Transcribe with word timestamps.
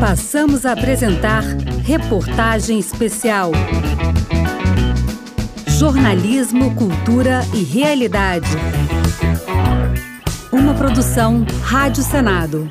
Passamos 0.00 0.66
a 0.66 0.72
apresentar 0.72 1.42
Reportagem 1.82 2.78
Especial. 2.78 3.50
Jornalismo, 5.66 6.74
cultura 6.76 7.40
e 7.54 7.64
realidade. 7.64 8.46
Uma 10.52 10.74
produção 10.74 11.46
Rádio 11.62 12.02
Senado. 12.02 12.68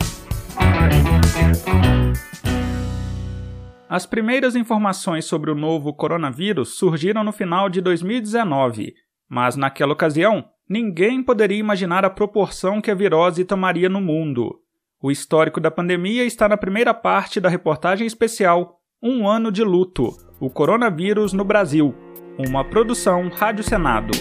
As 3.89 4.05
primeiras 4.05 4.55
informações 4.55 5.25
sobre 5.25 5.49
o 5.49 5.55
novo 5.55 5.93
coronavírus 5.95 6.77
surgiram 6.77 7.23
no 7.23 7.31
final 7.31 7.69
de 7.69 7.81
2019, 7.81 8.93
mas 9.27 9.55
naquela 9.55 9.93
ocasião 9.93 10.45
ninguém 10.69 11.23
poderia 11.23 11.57
imaginar 11.57 12.05
a 12.05 12.09
proporção 12.09 12.79
que 12.79 12.91
a 12.91 12.95
virose 12.95 13.43
tomaria 13.43 13.89
no 13.89 13.99
mundo. 13.99 14.64
O 15.05 15.11
histórico 15.11 15.61
da 15.61 15.69
pandemia 15.69 16.25
está 16.25 16.49
na 16.49 16.57
primeira 16.57 16.91
parte 16.91 17.39
da 17.39 17.47
reportagem 17.47 18.07
especial 18.07 18.79
Um 18.99 19.27
Ano 19.27 19.51
de 19.51 19.63
Luto 19.63 20.17
O 20.39 20.49
Coronavírus 20.49 21.31
no 21.31 21.45
Brasil, 21.45 21.93
uma 22.39 22.67
produção 22.67 23.29
Rádio 23.29 23.63
Senado. 23.63 24.13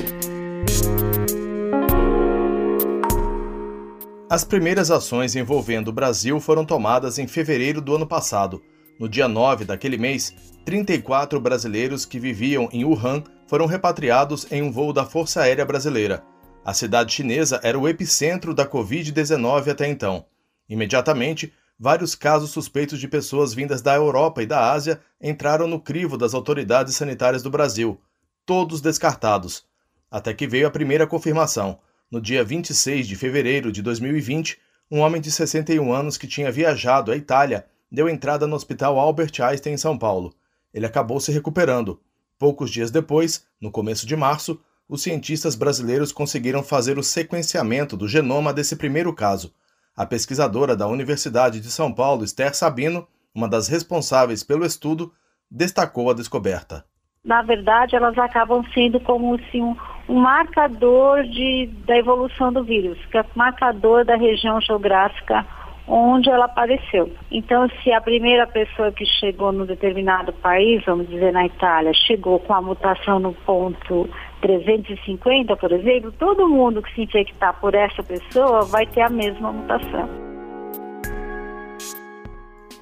As 4.29 4.45
primeiras 4.45 4.91
ações 4.91 5.34
envolvendo 5.34 5.88
o 5.88 5.93
Brasil 5.93 6.38
foram 6.38 6.66
tomadas 6.66 7.19
em 7.19 7.27
fevereiro 7.27 7.80
do 7.80 7.95
ano 7.96 8.07
passado. 8.07 8.60
No 9.01 9.09
dia 9.09 9.27
9 9.27 9.65
daquele 9.65 9.96
mês, 9.96 10.35
34 10.66 11.41
brasileiros 11.41 12.05
que 12.05 12.21
viviam 12.21 12.69
em 12.71 12.85
Wuhan 12.85 13.24
foram 13.46 13.65
repatriados 13.65 14.52
em 14.52 14.60
um 14.60 14.71
voo 14.71 14.93
da 14.93 15.07
Força 15.07 15.41
Aérea 15.41 15.65
Brasileira. 15.65 16.23
A 16.62 16.74
cidade 16.74 17.15
chinesa 17.15 17.59
era 17.62 17.79
o 17.79 17.88
epicentro 17.88 18.52
da 18.52 18.66
Covid-19 18.66 19.69
até 19.71 19.88
então. 19.88 20.27
Imediatamente, 20.68 21.52
vários 21.78 22.14
casos 22.14 22.50
suspeitos 22.50 22.98
de 22.98 23.09
pessoas 23.09 23.52
vindas 23.52 23.82
da 23.82 23.95
Europa 23.95 24.42
e 24.42 24.46
da 24.46 24.73
Ásia 24.73 25.01
entraram 25.21 25.66
no 25.66 25.80
crivo 25.80 26.16
das 26.16 26.34
autoridades 26.34 26.95
sanitárias 26.96 27.43
do 27.43 27.51
Brasil, 27.51 28.01
todos 28.46 28.80
descartados. 28.80 29.65
Até 30.10 30.32
que 30.32 30.46
veio 30.46 30.66
a 30.66 30.71
primeira 30.71 31.06
confirmação. 31.06 31.79
No 32.10 32.21
dia 32.21 32.45
26 32.45 33.06
de 33.06 33.16
fevereiro 33.16 33.73
de 33.73 33.82
2020, 33.82 34.59
um 34.90 35.01
homem 35.01 35.21
de 35.21 35.30
61 35.30 35.93
anos 35.93 36.16
que 36.16 36.26
tinha 36.26 36.52
viajado 36.52 37.10
à 37.10 37.16
Itália 37.16 37.66
deu 37.90 38.09
entrada 38.09 38.46
no 38.46 38.56
Hospital 38.56 38.99
Albert 38.99 39.32
Einstein 39.40 39.74
em 39.74 39.78
São 39.78 39.99
Paulo. 39.99 40.34
Ele 40.73 40.87
acabou 40.87 41.21
se 41.21 41.32
recuperando. 41.32 42.01
Poucos 42.38 42.71
dias 42.71 42.90
depois, 42.90 43.45
no 43.60 43.71
começo 43.71 44.06
de 44.06 44.16
março, 44.16 44.60
os 44.88 45.02
cientistas 45.02 45.54
brasileiros 45.54 46.12
conseguiram 46.12 46.62
fazer 46.62 46.99
o 46.99 47.02
sequenciamento 47.02 47.96
do 47.96 48.06
genoma 48.06 48.52
desse 48.52 48.76
primeiro 48.76 49.12
caso 49.12 49.52
a 49.96 50.04
pesquisadora 50.04 50.76
da 50.76 50.87
Universidade 50.87 51.60
de 51.60 51.70
São 51.70 51.92
Paulo, 51.92 52.24
Esther 52.24 52.54
Sabino, 52.54 53.06
uma 53.34 53.48
das 53.48 53.68
responsáveis 53.68 54.42
pelo 54.42 54.64
estudo, 54.64 55.12
destacou 55.50 56.10
a 56.10 56.14
descoberta. 56.14 56.84
Na 57.24 57.42
verdade, 57.42 57.96
elas 57.96 58.18
acabam 58.18 58.62
sendo 58.74 59.00
como 59.00 59.34
assim, 59.37 59.62
um, 59.62 59.76
um 60.09 60.20
marcador 60.20 61.22
de, 61.24 61.70
da 61.87 61.96
evolução 61.96 62.52
do 62.52 62.62
vírus, 62.62 62.98
que 63.06 63.16
é 63.16 63.24
marcador 63.34 64.04
da 64.04 64.16
região 64.16 64.60
geográfica 64.60 65.47
onde 65.87 66.31
ela 66.31 66.47
apareceu. 66.47 67.12
Então, 67.31 67.69
se 67.82 67.92
a 67.92 68.00
primeira 68.00 68.47
pessoa 68.47 68.91
que 68.91 69.04
chegou 69.04 69.53
num 69.53 69.66
determinado 69.66 70.32
país, 70.32 70.82
vamos 70.84 71.09
dizer 71.09 71.32
na 71.32 71.47
Itália, 71.47 71.92
chegou 71.92 72.41
com 72.41 72.54
a 72.54 72.62
mutação 72.62 73.19
no 73.19 73.32
ponto 73.32 74.09
350, 74.44 75.56
por 75.56 75.72
exemplo, 75.72 76.12
todo 76.12 76.47
mundo 76.47 76.82
que 76.82 76.94
se 76.94 77.00
infectar 77.00 77.59
por 77.62 77.75
essa 77.75 78.03
pessoa 78.03 78.60
vai 78.60 78.87
ter 78.87 79.00
a 79.00 79.09
mesma 79.09 79.50
mutação. 79.50 80.06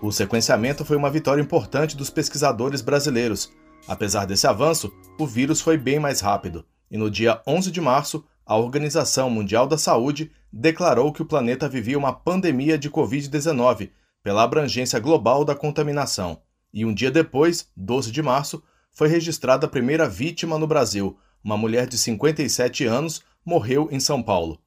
O 0.03 0.11
sequenciamento 0.11 0.85
foi 0.85 0.97
uma 0.97 1.09
vitória 1.09 1.41
importante 1.41 1.97
dos 1.97 2.11
pesquisadores 2.11 2.83
brasileiros. 2.83 3.53
Apesar 3.87 4.25
desse 4.25 4.45
avanço, 4.49 4.93
o 5.17 5.25
vírus 5.25 5.61
foi 5.61 5.79
bem 5.79 6.01
mais 6.01 6.21
rápido, 6.21 6.65
e 6.91 6.99
no 6.99 7.09
dia 7.09 7.41
11 7.47 7.71
de 7.71 7.81
março, 7.81 8.25
a 8.45 8.57
Organização 8.57 9.31
Mundial 9.31 9.69
da 9.69 9.79
Saúde 9.79 10.33
declarou 10.53 11.13
que 11.13 11.23
o 11.23 11.27
planeta 11.27 11.69
vivia 11.69 11.97
uma 11.97 12.13
pandemia 12.13 12.77
de 12.77 12.91
Covid-19 12.91 13.91
pela 14.21 14.43
abrangência 14.43 14.99
global 14.99 15.45
da 15.45 15.55
contaminação. 15.55 16.41
E 16.75 16.85
um 16.85 16.93
dia 16.93 17.11
depois, 17.11 17.71
12 17.77 18.11
de 18.11 18.21
março, 18.21 18.61
foi 18.91 19.07
registrada 19.07 19.67
a 19.67 19.71
primeira 19.71 20.09
vítima 20.09 20.59
no 20.59 20.67
Brasil, 20.67 21.17
uma 21.43 21.57
mulher 21.57 21.87
de 21.87 21.99
57 21.99 22.85
anos, 22.85 23.23
morreu 23.45 23.89
em 23.91 23.99
São 23.99 24.23
Paulo. 24.23 24.61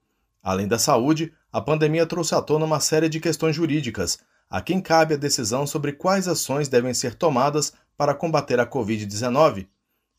Além 0.43 0.67
da 0.67 0.77
saúde, 0.77 1.33
a 1.51 1.61
pandemia 1.61 2.05
trouxe 2.05 2.35
à 2.35 2.41
tona 2.41 2.65
uma 2.65 2.79
série 2.79 3.09
de 3.09 3.19
questões 3.19 3.55
jurídicas, 3.55 4.19
a 4.49 4.61
quem 4.61 4.79
cabe 4.79 5.13
a 5.13 5.17
decisão 5.17 5.65
sobre 5.65 5.93
quais 5.93 6.27
ações 6.27 6.67
devem 6.67 6.93
ser 6.93 7.15
tomadas 7.15 7.73
para 7.97 8.13
combater 8.13 8.59
a 8.59 8.67
Covid-19. 8.67 9.67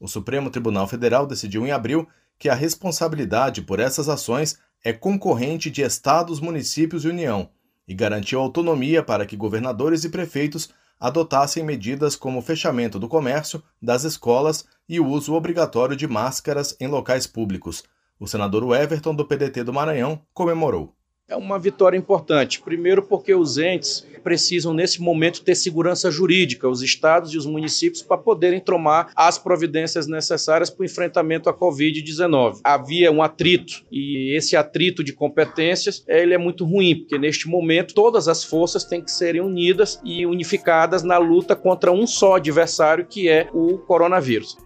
O 0.01 0.09
Supremo 0.09 0.51
Tribunal 0.51 0.89
Federal 0.89 1.27
decidiu 1.27 1.67
em 1.67 1.71
abril 1.71 2.09
que 2.39 2.49
a 2.49 2.55
responsabilidade 2.55 3.63
por 3.63 3.81
essas 3.81 4.09
ações 4.09 4.59
é 4.85 4.93
concorrente 4.93 5.71
de 5.71 5.83
estados, 5.83 6.41
municípios 6.41 7.05
e 7.05 7.09
União, 7.09 7.49
e 7.89 7.95
garantiu 7.95 8.41
autonomia 8.41 9.03
para 9.03 9.25
que 9.25 9.37
governadores 9.37 10.05
e 10.05 10.09
prefeitos 10.09 10.71
adotassem 10.99 11.63
medidas 11.63 12.17
como 12.17 12.39
o 12.39 12.43
fechamento 12.43 12.99
do 12.99 13.09
comércio, 13.09 13.63
das 13.81 14.05
escolas 14.05 14.65
e 14.89 14.99
o 14.99 15.07
uso 15.07 15.35
obrigatório 15.35 15.97
de 15.97 16.07
máscaras 16.07 16.77
em 16.81 16.87
locais 16.87 17.27
públicos. 17.27 17.85
O 18.19 18.27
senador 18.27 18.63
Everton, 18.75 19.15
do 19.15 19.27
PDT 19.27 19.63
do 19.65 19.73
Maranhão, 19.73 20.23
comemorou. 20.33 20.95
É 21.29 21.35
uma 21.35 21.59
vitória 21.59 21.99
importante. 21.99 22.61
Primeiro, 22.61 23.03
porque 23.03 23.35
os 23.35 23.59
entes 23.59 24.07
precisam, 24.23 24.73
nesse 24.73 25.03
momento, 25.03 25.43
ter 25.43 25.57
segurança 25.57 26.09
jurídica, 26.09 26.69
os 26.69 26.83
estados 26.83 27.35
e 27.35 27.37
os 27.37 27.45
municípios, 27.45 28.01
para 28.01 28.17
poderem 28.17 28.61
tomar 28.61 29.11
as 29.17 29.37
providências 29.37 30.07
necessárias 30.07 30.71
para 30.71 30.83
o 30.83 30.87
enfrentamento 30.87 31.49
à 31.49 31.55
Covid-19. 31.55 32.61
Havia 32.63 33.11
um 33.11 33.21
atrito, 33.21 33.85
e 33.91 34.37
esse 34.37 34.57
atrito 34.57 35.03
de 35.03 35.13
competências 35.13 36.05
ele 36.07 36.33
é 36.33 36.39
muito 36.39 36.65
ruim, 36.65 37.01
porque 37.01 37.19
neste 37.19 37.49
momento 37.49 37.93
todas 37.93 38.29
as 38.29 38.45
forças 38.45 38.85
têm 38.85 39.03
que 39.03 39.11
serem 39.11 39.41
unidas 39.41 40.01
e 40.05 40.25
unificadas 40.25 41.03
na 41.03 41.19
luta 41.19 41.57
contra 41.57 41.91
um 41.91 42.07
só 42.07 42.37
adversário, 42.37 43.05
que 43.05 43.29
é 43.29 43.49
o 43.53 43.79
coronavírus. 43.79 44.57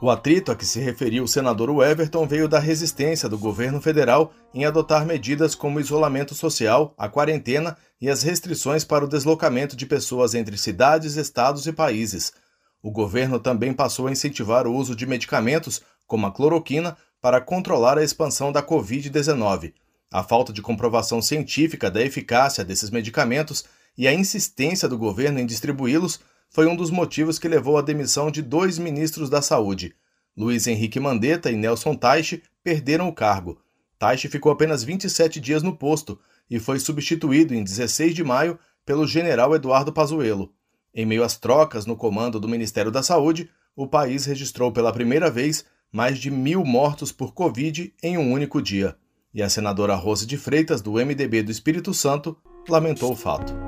O 0.00 0.10
atrito 0.10 0.52
a 0.52 0.56
que 0.56 0.64
se 0.64 0.78
referiu 0.78 1.24
o 1.24 1.28
senador 1.28 1.70
Everton 1.84 2.24
veio 2.24 2.48
da 2.48 2.60
resistência 2.60 3.28
do 3.28 3.36
governo 3.36 3.80
federal 3.80 4.32
em 4.54 4.64
adotar 4.64 5.04
medidas 5.04 5.56
como 5.56 5.80
isolamento 5.80 6.36
social, 6.36 6.94
a 6.96 7.08
quarentena 7.08 7.76
e 8.00 8.08
as 8.08 8.22
restrições 8.22 8.84
para 8.84 9.04
o 9.04 9.08
deslocamento 9.08 9.74
de 9.74 9.86
pessoas 9.86 10.36
entre 10.36 10.56
cidades, 10.56 11.16
estados 11.16 11.66
e 11.66 11.72
países. 11.72 12.32
O 12.80 12.92
governo 12.92 13.40
também 13.40 13.72
passou 13.72 14.06
a 14.06 14.12
incentivar 14.12 14.68
o 14.68 14.72
uso 14.72 14.94
de 14.94 15.04
medicamentos, 15.04 15.82
como 16.06 16.28
a 16.28 16.32
cloroquina, 16.32 16.96
para 17.20 17.40
controlar 17.40 17.98
a 17.98 18.04
expansão 18.04 18.52
da 18.52 18.62
Covid-19. 18.62 19.72
A 20.12 20.22
falta 20.22 20.52
de 20.52 20.62
comprovação 20.62 21.20
científica 21.20 21.90
da 21.90 22.00
eficácia 22.00 22.64
desses 22.64 22.90
medicamentos 22.90 23.64
e 23.96 24.06
a 24.06 24.14
insistência 24.14 24.88
do 24.88 24.96
governo 24.96 25.40
em 25.40 25.46
distribuí-los 25.46 26.20
foi 26.50 26.66
um 26.66 26.74
dos 26.74 26.90
motivos 26.90 27.38
que 27.38 27.48
levou 27.48 27.76
à 27.76 27.82
demissão 27.82 28.30
de 28.30 28.42
dois 28.42 28.78
ministros 28.78 29.28
da 29.28 29.42
Saúde. 29.42 29.94
Luiz 30.36 30.66
Henrique 30.66 31.00
Mandetta 31.00 31.50
e 31.50 31.56
Nelson 31.56 31.94
Taixe 31.94 32.42
perderam 32.62 33.08
o 33.08 33.12
cargo. 33.12 33.60
Taixe 33.98 34.28
ficou 34.28 34.52
apenas 34.52 34.84
27 34.84 35.40
dias 35.40 35.62
no 35.62 35.76
posto 35.76 36.18
e 36.48 36.58
foi 36.58 36.78
substituído 36.78 37.54
em 37.54 37.62
16 37.62 38.14
de 38.14 38.24
maio 38.24 38.58
pelo 38.86 39.06
general 39.06 39.54
Eduardo 39.54 39.92
Pazuello. 39.92 40.52
Em 40.94 41.04
meio 41.04 41.22
às 41.22 41.36
trocas 41.36 41.84
no 41.84 41.96
comando 41.96 42.40
do 42.40 42.48
Ministério 42.48 42.90
da 42.90 43.02
Saúde, 43.02 43.50
o 43.76 43.86
país 43.86 44.24
registrou 44.24 44.72
pela 44.72 44.92
primeira 44.92 45.30
vez 45.30 45.64
mais 45.92 46.18
de 46.18 46.30
mil 46.30 46.64
mortos 46.64 47.12
por 47.12 47.32
Covid 47.32 47.92
em 48.02 48.16
um 48.16 48.32
único 48.32 48.62
dia. 48.62 48.96
E 49.32 49.42
a 49.42 49.48
senadora 49.48 49.94
Rose 49.94 50.26
de 50.26 50.36
Freitas, 50.36 50.80
do 50.80 50.92
MDB 50.92 51.42
do 51.42 51.50
Espírito 51.50 51.92
Santo, 51.92 52.36
lamentou 52.68 53.12
o 53.12 53.16
fato. 53.16 53.67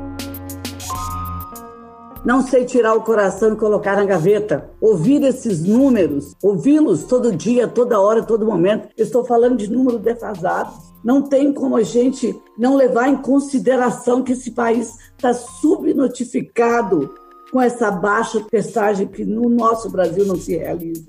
Não 2.23 2.43
sei 2.43 2.67
tirar 2.67 2.95
o 2.95 3.01
coração 3.01 3.55
e 3.55 3.57
colocar 3.57 3.97
na 3.97 4.05
gaveta. 4.05 4.71
Ouvir 4.79 5.23
esses 5.23 5.63
números, 5.63 6.37
ouvi-los 6.43 7.05
todo 7.05 7.35
dia, 7.35 7.67
toda 7.67 7.99
hora, 7.99 8.23
todo 8.23 8.45
momento. 8.45 8.89
estou 8.95 9.25
falando 9.25 9.57
de 9.57 9.71
números 9.71 10.03
defasados. 10.03 10.75
Não 11.03 11.23
tem 11.23 11.51
como 11.51 11.77
a 11.77 11.83
gente 11.83 12.39
não 12.59 12.77
levar 12.77 13.09
em 13.09 13.17
consideração 13.17 14.23
que 14.23 14.33
esse 14.33 14.51
país 14.51 14.99
está 15.17 15.33
subnotificado 15.33 17.15
com 17.51 17.61
essa 17.61 17.91
baixa 17.91 18.45
testagem 18.51 19.07
que 19.07 19.25
no 19.25 19.49
nosso 19.49 19.89
Brasil 19.89 20.27
não 20.27 20.37
se 20.37 20.55
realiza. 20.55 21.07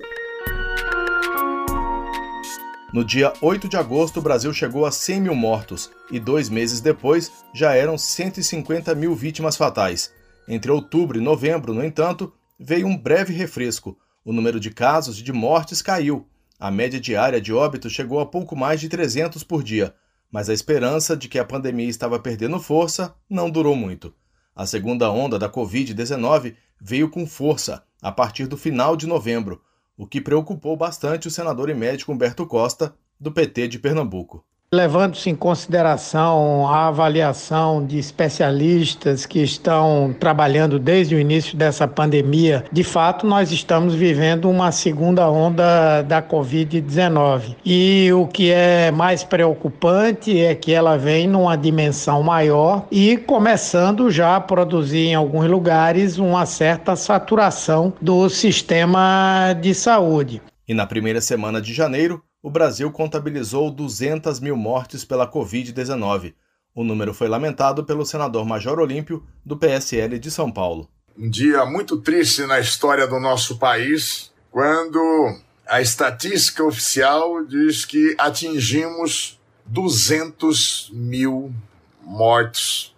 No 2.93 3.03
dia 3.03 3.33
8 3.41 3.67
de 3.67 3.75
agosto, 3.75 4.19
o 4.19 4.21
Brasil 4.21 4.53
chegou 4.53 4.85
a 4.85 4.91
100 4.91 5.21
mil 5.21 5.35
mortos 5.35 5.91
e 6.09 6.21
dois 6.21 6.49
meses 6.49 6.79
depois 6.79 7.31
já 7.53 7.73
eram 7.73 7.97
150 7.97 8.95
mil 8.95 9.13
vítimas 9.13 9.57
fatais. 9.57 10.11
Entre 10.47 10.71
outubro 10.71 11.17
e 11.17 11.21
novembro, 11.21 11.73
no 11.73 11.83
entanto, 11.83 12.33
veio 12.59 12.87
um 12.87 12.97
breve 12.97 13.33
refresco. 13.33 13.97
O 14.23 14.31
número 14.31 14.59
de 14.59 14.69
casos 14.71 15.19
e 15.19 15.23
de 15.23 15.31
mortes 15.31 15.81
caiu. 15.81 16.27
A 16.59 16.69
média 16.69 16.99
diária 16.99 17.41
de 17.41 17.51
óbitos 17.53 17.91
chegou 17.91 18.19
a 18.19 18.25
pouco 18.25 18.55
mais 18.55 18.79
de 18.79 18.87
300 18.87 19.43
por 19.43 19.63
dia. 19.63 19.95
mas 20.31 20.49
a 20.49 20.53
esperança 20.53 21.15
de 21.17 21.27
que 21.27 21.37
a 21.37 21.43
pandemia 21.43 21.89
estava 21.89 22.17
perdendo 22.17 22.59
força 22.59 23.13
não 23.29 23.49
durou 23.49 23.75
muito. 23.75 24.13
A 24.55 24.65
segunda 24.65 25.11
onda 25.11 25.37
da 25.37 25.49
Covid-19 25.49 26.55
veio 26.79 27.09
com 27.09 27.27
força 27.27 27.83
a 28.01 28.11
partir 28.11 28.47
do 28.47 28.57
final 28.57 28.95
de 28.95 29.05
novembro, 29.05 29.61
o 29.97 30.07
que 30.07 30.21
preocupou 30.21 30.75
bastante 30.77 31.27
o 31.27 31.31
senador 31.31 31.69
e 31.69 31.73
médico 31.73 32.11
Humberto 32.11 32.45
Costa, 32.47 32.95
do 33.19 33.31
PT 33.31 33.67
de 33.67 33.77
Pernambuco. 33.79 34.43
Levando-se 34.73 35.29
em 35.29 35.35
consideração 35.35 36.65
a 36.65 36.87
avaliação 36.87 37.85
de 37.85 37.99
especialistas 37.99 39.25
que 39.25 39.43
estão 39.43 40.15
trabalhando 40.17 40.79
desde 40.79 41.13
o 41.13 41.19
início 41.19 41.57
dessa 41.57 41.85
pandemia, 41.85 42.63
de 42.71 42.81
fato, 42.81 43.27
nós 43.27 43.51
estamos 43.51 43.93
vivendo 43.93 44.49
uma 44.49 44.71
segunda 44.71 45.29
onda 45.29 46.01
da 46.03 46.23
Covid-19. 46.23 47.57
E 47.65 48.13
o 48.13 48.25
que 48.25 48.49
é 48.49 48.91
mais 48.91 49.25
preocupante 49.25 50.39
é 50.39 50.55
que 50.55 50.71
ela 50.71 50.97
vem 50.97 51.27
numa 51.27 51.57
dimensão 51.57 52.23
maior 52.23 52.87
e 52.89 53.17
começando 53.17 54.09
já 54.09 54.37
a 54.37 54.39
produzir 54.39 55.07
em 55.07 55.15
alguns 55.15 55.49
lugares 55.49 56.17
uma 56.17 56.45
certa 56.45 56.95
saturação 56.95 57.91
do 58.01 58.29
sistema 58.29 59.53
de 59.59 59.75
saúde. 59.75 60.41
E 60.65 60.73
na 60.73 60.87
primeira 60.87 61.19
semana 61.19 61.61
de 61.61 61.73
janeiro, 61.73 62.23
o 62.41 62.49
Brasil 62.49 62.91
contabilizou 62.91 63.69
200 63.69 64.39
mil 64.39 64.55
mortes 64.55 65.05
pela 65.05 65.31
Covid-19. 65.31 66.33
O 66.73 66.83
número 66.83 67.13
foi 67.13 67.27
lamentado 67.27 67.83
pelo 67.83 68.05
senador 68.05 68.45
Major 68.45 68.79
Olímpio, 68.79 69.23
do 69.45 69.57
PSL 69.57 70.17
de 70.17 70.31
São 70.31 70.51
Paulo. 70.51 70.89
Um 71.17 71.29
dia 71.29 71.65
muito 71.65 71.97
triste 71.97 72.45
na 72.45 72.59
história 72.59 73.05
do 73.05 73.19
nosso 73.19 73.57
país, 73.57 74.31
quando 74.49 75.37
a 75.67 75.81
estatística 75.81 76.63
oficial 76.63 77.45
diz 77.45 77.85
que 77.85 78.15
atingimos 78.17 79.39
200 79.65 80.89
mil 80.93 81.53
mortos 82.01 82.95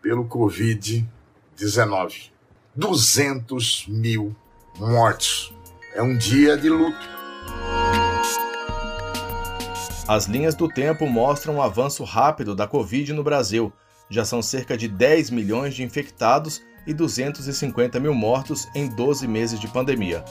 pelo 0.00 0.26
Covid-19. 0.26 2.30
200 2.76 3.86
mil 3.88 4.36
mortos. 4.78 5.52
É 5.94 6.02
um 6.02 6.16
dia 6.16 6.56
de 6.56 6.68
luto. 6.68 7.18
As 10.08 10.24
linhas 10.24 10.54
do 10.54 10.66
tempo 10.66 11.06
mostram 11.06 11.56
um 11.56 11.62
avanço 11.62 12.02
rápido 12.02 12.54
da 12.54 12.66
Covid 12.66 13.12
no 13.12 13.22
Brasil. 13.22 13.70
Já 14.08 14.24
são 14.24 14.40
cerca 14.40 14.74
de 14.74 14.88
10 14.88 15.28
milhões 15.28 15.74
de 15.74 15.82
infectados 15.82 16.62
e 16.86 16.94
250 16.94 18.00
mil 18.00 18.14
mortos 18.14 18.66
em 18.74 18.88
12 18.88 19.28
meses 19.28 19.60
de 19.60 19.68
pandemia. 19.68 20.24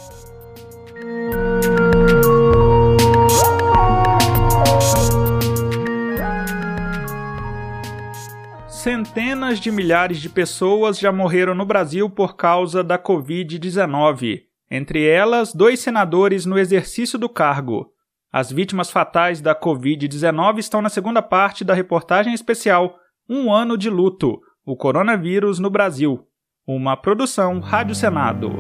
Centenas 8.68 9.60
de 9.60 9.70
milhares 9.70 10.18
de 10.18 10.28
pessoas 10.28 10.98
já 10.98 11.12
morreram 11.12 11.54
no 11.54 11.68
Brasil 11.68 12.10
por 12.10 12.36
causa 12.36 12.84
da 12.84 12.98
Covid-19. 12.98 14.42
Entre 14.72 15.08
elas, 15.08 15.54
dois 15.54 15.80
senadores 15.80 16.48
no 16.48 16.58
exercício 16.58 17.20
do 17.20 17.30
cargo. 17.30 17.94
As 18.32 18.52
vítimas 18.52 18.92
fatais 18.92 19.40
da 19.40 19.56
Covid-19 19.56 20.58
estão 20.58 20.82
na 20.82 20.90
segunda 20.90 21.22
parte 21.22 21.64
da 21.64 21.74
reportagem 21.74 22.34
especial 22.34 22.98
Um 23.30 23.54
Ano 23.54 23.78
de 23.78 23.90
Luto 23.90 24.42
O 24.66 24.76
Coronavírus 24.76 25.60
no 25.60 25.70
Brasil. 25.70 26.28
Uma 26.68 26.98
produção 26.98 27.62
Rádio 27.62 27.96
Senado. 27.96 28.52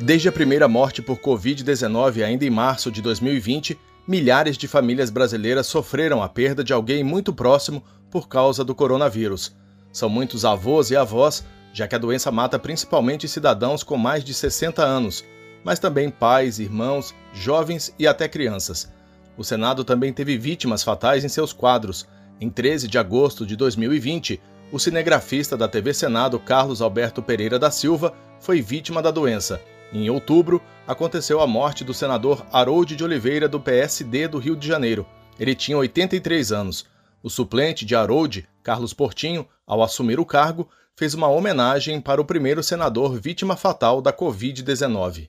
Desde 0.00 0.28
a 0.28 0.32
primeira 0.32 0.68
morte 0.68 1.02
por 1.02 1.18
Covid-19, 1.18 2.24
ainda 2.24 2.44
em 2.44 2.50
março 2.50 2.92
de 2.92 3.02
2020, 3.02 3.76
milhares 4.06 4.56
de 4.56 4.68
famílias 4.68 5.10
brasileiras 5.10 5.66
sofreram 5.66 6.22
a 6.22 6.28
perda 6.28 6.62
de 6.62 6.72
alguém 6.72 7.02
muito 7.02 7.32
próximo 7.32 7.82
por 8.08 8.28
causa 8.28 8.62
do 8.64 8.72
coronavírus. 8.72 9.52
São 9.92 10.08
muitos 10.08 10.44
avós 10.44 10.92
e 10.92 10.96
avós 10.96 11.44
já 11.72 11.86
que 11.86 11.94
a 11.94 11.98
doença 11.98 12.30
mata 12.30 12.58
principalmente 12.58 13.28
cidadãos 13.28 13.82
com 13.82 13.96
mais 13.96 14.24
de 14.24 14.34
60 14.34 14.82
anos, 14.82 15.24
mas 15.64 15.78
também 15.78 16.10
pais, 16.10 16.58
irmãos, 16.58 17.14
jovens 17.32 17.94
e 17.98 18.06
até 18.06 18.28
crianças. 18.28 18.90
O 19.36 19.44
Senado 19.44 19.84
também 19.84 20.12
teve 20.12 20.36
vítimas 20.36 20.82
fatais 20.82 21.24
em 21.24 21.28
seus 21.28 21.52
quadros. 21.52 22.08
Em 22.40 22.50
13 22.50 22.88
de 22.88 22.98
agosto 22.98 23.46
de 23.46 23.54
2020, 23.56 24.40
o 24.72 24.78
cinegrafista 24.78 25.56
da 25.56 25.68
TV 25.68 25.94
Senado, 25.94 26.38
Carlos 26.38 26.82
Alberto 26.82 27.22
Pereira 27.22 27.58
da 27.58 27.70
Silva, 27.70 28.12
foi 28.40 28.60
vítima 28.60 29.00
da 29.00 29.10
doença. 29.10 29.60
Em 29.92 30.10
outubro, 30.10 30.60
aconteceu 30.86 31.40
a 31.40 31.46
morte 31.46 31.84
do 31.84 31.94
senador 31.94 32.44
Harold 32.52 32.94
de 32.94 33.02
Oliveira, 33.02 33.48
do 33.48 33.58
PSD 33.58 34.28
do 34.28 34.38
Rio 34.38 34.56
de 34.56 34.66
Janeiro. 34.66 35.06
Ele 35.38 35.54
tinha 35.54 35.78
83 35.78 36.52
anos. 36.52 36.84
O 37.22 37.30
suplente 37.30 37.86
de 37.86 37.94
Harold, 37.94 38.46
Carlos 38.62 38.92
Portinho, 38.92 39.46
ao 39.66 39.82
assumir 39.82 40.20
o 40.20 40.26
cargo, 40.26 40.68
fez 40.98 41.14
uma 41.14 41.28
homenagem 41.28 42.00
para 42.00 42.20
o 42.20 42.24
primeiro 42.24 42.60
senador 42.60 43.20
vítima 43.20 43.56
fatal 43.56 44.02
da 44.02 44.12
Covid-19. 44.12 45.28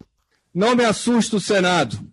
Não 0.51 0.75
me 0.75 0.83
assusta 0.83 1.36
o 1.36 1.39
Senado. 1.39 2.12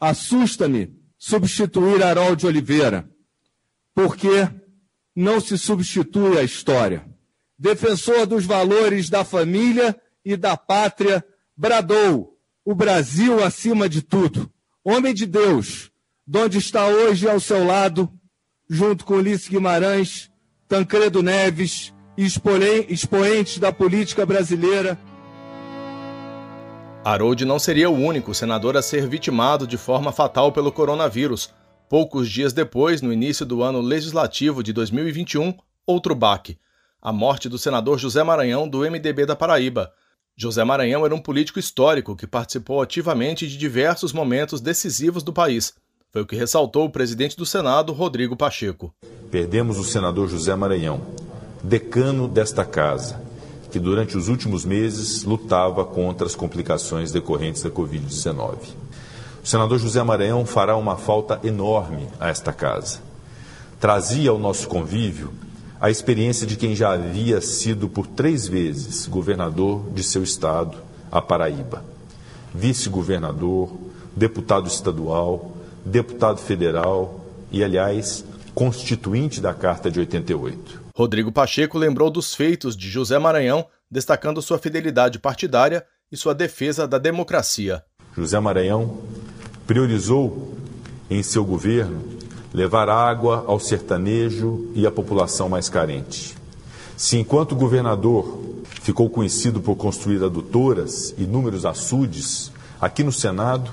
Assusta-me 0.00 0.90
substituir 1.18 2.02
Harold 2.02 2.46
Oliveira, 2.46 3.06
porque 3.94 4.48
não 5.14 5.38
se 5.38 5.58
substitui 5.58 6.38
a 6.38 6.42
história. 6.42 7.04
Defensor 7.58 8.24
dos 8.24 8.46
valores 8.46 9.10
da 9.10 9.22
família 9.22 9.94
e 10.24 10.34
da 10.34 10.56
pátria, 10.56 11.22
bradou 11.54 12.38
o 12.64 12.74
Brasil 12.74 13.44
acima 13.44 13.86
de 13.86 14.00
tudo. 14.00 14.50
Homem 14.82 15.12
de 15.12 15.26
Deus, 15.26 15.90
donde 16.26 16.56
está 16.56 16.86
hoje 16.86 17.28
ao 17.28 17.38
seu 17.38 17.66
lado, 17.66 18.10
junto 18.66 19.04
com 19.04 19.16
Ulisses 19.16 19.48
Guimarães, 19.48 20.30
Tancredo 20.66 21.22
Neves, 21.22 21.93
e 22.16 22.24
expoentes 22.24 23.58
da 23.58 23.72
política 23.72 24.24
brasileira. 24.24 24.98
Harold 27.04 27.44
não 27.44 27.58
seria 27.58 27.90
o 27.90 27.94
único 27.94 28.34
senador 28.34 28.76
a 28.76 28.82
ser 28.82 29.06
vitimado 29.06 29.66
de 29.66 29.76
forma 29.76 30.10
fatal 30.10 30.50
pelo 30.52 30.72
coronavírus. 30.72 31.52
Poucos 31.88 32.30
dias 32.30 32.52
depois, 32.52 33.02
no 33.02 33.12
início 33.12 33.44
do 33.44 33.62
ano 33.62 33.80
legislativo 33.80 34.62
de 34.62 34.72
2021, 34.72 35.54
outro 35.86 36.14
baque: 36.14 36.58
a 37.02 37.12
morte 37.12 37.48
do 37.48 37.58
senador 37.58 37.98
José 37.98 38.22
Maranhão, 38.22 38.66
do 38.66 38.78
MDB 38.78 39.26
da 39.26 39.36
Paraíba. 39.36 39.92
José 40.36 40.64
Maranhão 40.64 41.04
era 41.04 41.14
um 41.14 41.20
político 41.20 41.58
histórico 41.58 42.16
que 42.16 42.26
participou 42.26 42.80
ativamente 42.80 43.46
de 43.46 43.56
diversos 43.58 44.12
momentos 44.12 44.60
decisivos 44.60 45.22
do 45.22 45.32
país. 45.32 45.74
Foi 46.10 46.22
o 46.22 46.26
que 46.26 46.34
ressaltou 46.34 46.86
o 46.86 46.90
presidente 46.90 47.36
do 47.36 47.44
Senado, 47.44 47.92
Rodrigo 47.92 48.36
Pacheco. 48.36 48.94
Perdemos 49.30 49.78
o 49.78 49.84
senador 49.84 50.28
José 50.28 50.54
Maranhão, 50.56 51.00
decano 51.64 52.28
desta 52.28 52.62
casa, 52.62 53.22
que 53.70 53.80
durante 53.80 54.18
os 54.18 54.28
últimos 54.28 54.66
meses 54.66 55.24
lutava 55.24 55.82
contra 55.82 56.26
as 56.26 56.34
complicações 56.34 57.10
decorrentes 57.10 57.62
da 57.62 57.70
Covid-19. 57.70 58.56
O 59.42 59.46
senador 59.46 59.78
José 59.78 60.02
Maranhão 60.02 60.44
fará 60.44 60.76
uma 60.76 60.96
falta 60.96 61.40
enorme 61.42 62.06
a 62.20 62.28
esta 62.28 62.52
casa. 62.52 62.98
Trazia 63.80 64.30
ao 64.30 64.38
nosso 64.38 64.68
convívio 64.68 65.32
a 65.80 65.90
experiência 65.90 66.46
de 66.46 66.56
quem 66.56 66.76
já 66.76 66.92
havia 66.92 67.40
sido 67.40 67.88
por 67.88 68.06
três 68.06 68.46
vezes 68.46 69.06
governador 69.06 69.90
de 69.94 70.02
seu 70.02 70.22
estado, 70.22 70.76
a 71.10 71.22
Paraíba. 71.22 71.82
Vice-governador, 72.54 73.70
deputado 74.14 74.68
estadual, 74.68 75.52
deputado 75.84 76.38
federal 76.38 77.24
e, 77.50 77.64
aliás, 77.64 78.22
constituinte 78.54 79.40
da 79.40 79.54
Carta 79.54 79.90
de 79.90 79.98
88. 79.98 80.83
Rodrigo 80.96 81.32
Pacheco 81.32 81.76
lembrou 81.76 82.08
dos 82.08 82.36
feitos 82.36 82.76
de 82.76 82.88
José 82.88 83.18
Maranhão, 83.18 83.66
destacando 83.90 84.40
sua 84.40 84.60
fidelidade 84.60 85.18
partidária 85.18 85.84
e 86.10 86.16
sua 86.16 86.32
defesa 86.32 86.86
da 86.86 86.98
democracia. 86.98 87.82
José 88.16 88.38
Maranhão 88.38 89.00
priorizou 89.66 90.56
em 91.10 91.20
seu 91.20 91.44
governo 91.44 92.00
levar 92.52 92.88
água 92.88 93.44
ao 93.48 93.58
sertanejo 93.58 94.70
e 94.72 94.86
à 94.86 94.90
população 94.90 95.48
mais 95.48 95.68
carente. 95.68 96.36
Se 96.96 97.18
enquanto 97.18 97.56
governador 97.56 98.62
ficou 98.80 99.10
conhecido 99.10 99.60
por 99.60 99.74
construir 99.74 100.22
adutoras 100.22 101.12
e 101.18 101.24
inúmeros 101.24 101.66
açudes, 101.66 102.52
aqui 102.80 103.02
no 103.02 103.10
Senado 103.10 103.68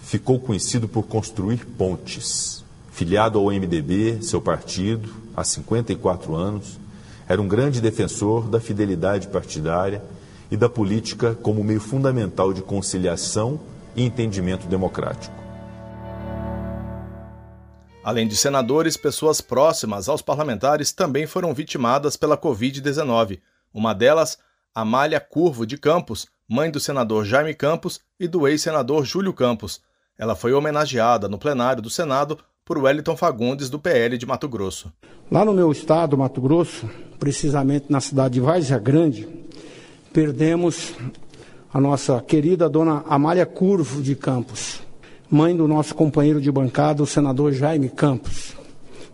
ficou 0.00 0.40
conhecido 0.40 0.88
por 0.88 1.04
construir 1.04 1.64
pontes. 1.78 2.64
Filiado 2.90 3.38
ao 3.38 3.46
MDB, 3.46 4.18
seu 4.22 4.40
partido, 4.40 5.23
há 5.36 5.42
54 5.42 6.34
anos, 6.34 6.78
era 7.28 7.40
um 7.40 7.48
grande 7.48 7.80
defensor 7.80 8.48
da 8.48 8.60
fidelidade 8.60 9.28
partidária 9.28 10.02
e 10.50 10.56
da 10.56 10.68
política 10.68 11.34
como 11.34 11.64
meio 11.64 11.80
fundamental 11.80 12.52
de 12.52 12.62
conciliação 12.62 13.58
e 13.96 14.04
entendimento 14.04 14.66
democrático. 14.66 15.34
Além 18.04 18.28
de 18.28 18.36
senadores, 18.36 18.98
pessoas 18.98 19.40
próximas 19.40 20.10
aos 20.10 20.20
parlamentares 20.20 20.92
também 20.92 21.26
foram 21.26 21.54
vitimadas 21.54 22.18
pela 22.18 22.36
Covid-19. 22.36 23.40
Uma 23.72 23.94
delas, 23.94 24.38
Amália 24.74 25.18
Curvo 25.18 25.66
de 25.66 25.78
Campos, 25.78 26.26
mãe 26.46 26.70
do 26.70 26.78
senador 26.78 27.24
Jaime 27.24 27.54
Campos 27.54 28.00
e 28.20 28.28
do 28.28 28.46
ex-senador 28.46 29.06
Júlio 29.06 29.32
Campos. 29.32 29.80
Ela 30.18 30.36
foi 30.36 30.52
homenageada 30.52 31.28
no 31.30 31.38
plenário 31.38 31.82
do 31.82 31.88
Senado 31.88 32.38
por 32.64 32.78
Wellington 32.78 33.14
Fagundes, 33.14 33.68
do 33.68 33.78
PL 33.78 34.16
de 34.16 34.24
Mato 34.24 34.48
Grosso. 34.48 34.90
Lá 35.30 35.44
no 35.44 35.52
meu 35.52 35.70
estado, 35.70 36.16
Mato 36.16 36.40
Grosso, 36.40 36.88
precisamente 37.18 37.86
na 37.90 38.00
cidade 38.00 38.34
de 38.34 38.40
Várzea 38.40 38.78
Grande, 38.78 39.28
perdemos 40.14 40.94
a 41.70 41.78
nossa 41.78 42.22
querida 42.22 42.66
dona 42.66 43.04
Amália 43.06 43.44
Curvo 43.44 44.00
de 44.00 44.14
Campos, 44.14 44.80
mãe 45.30 45.54
do 45.54 45.68
nosso 45.68 45.94
companheiro 45.94 46.40
de 46.40 46.50
bancada, 46.50 47.02
o 47.02 47.06
senador 47.06 47.52
Jaime 47.52 47.90
Campos. 47.90 48.56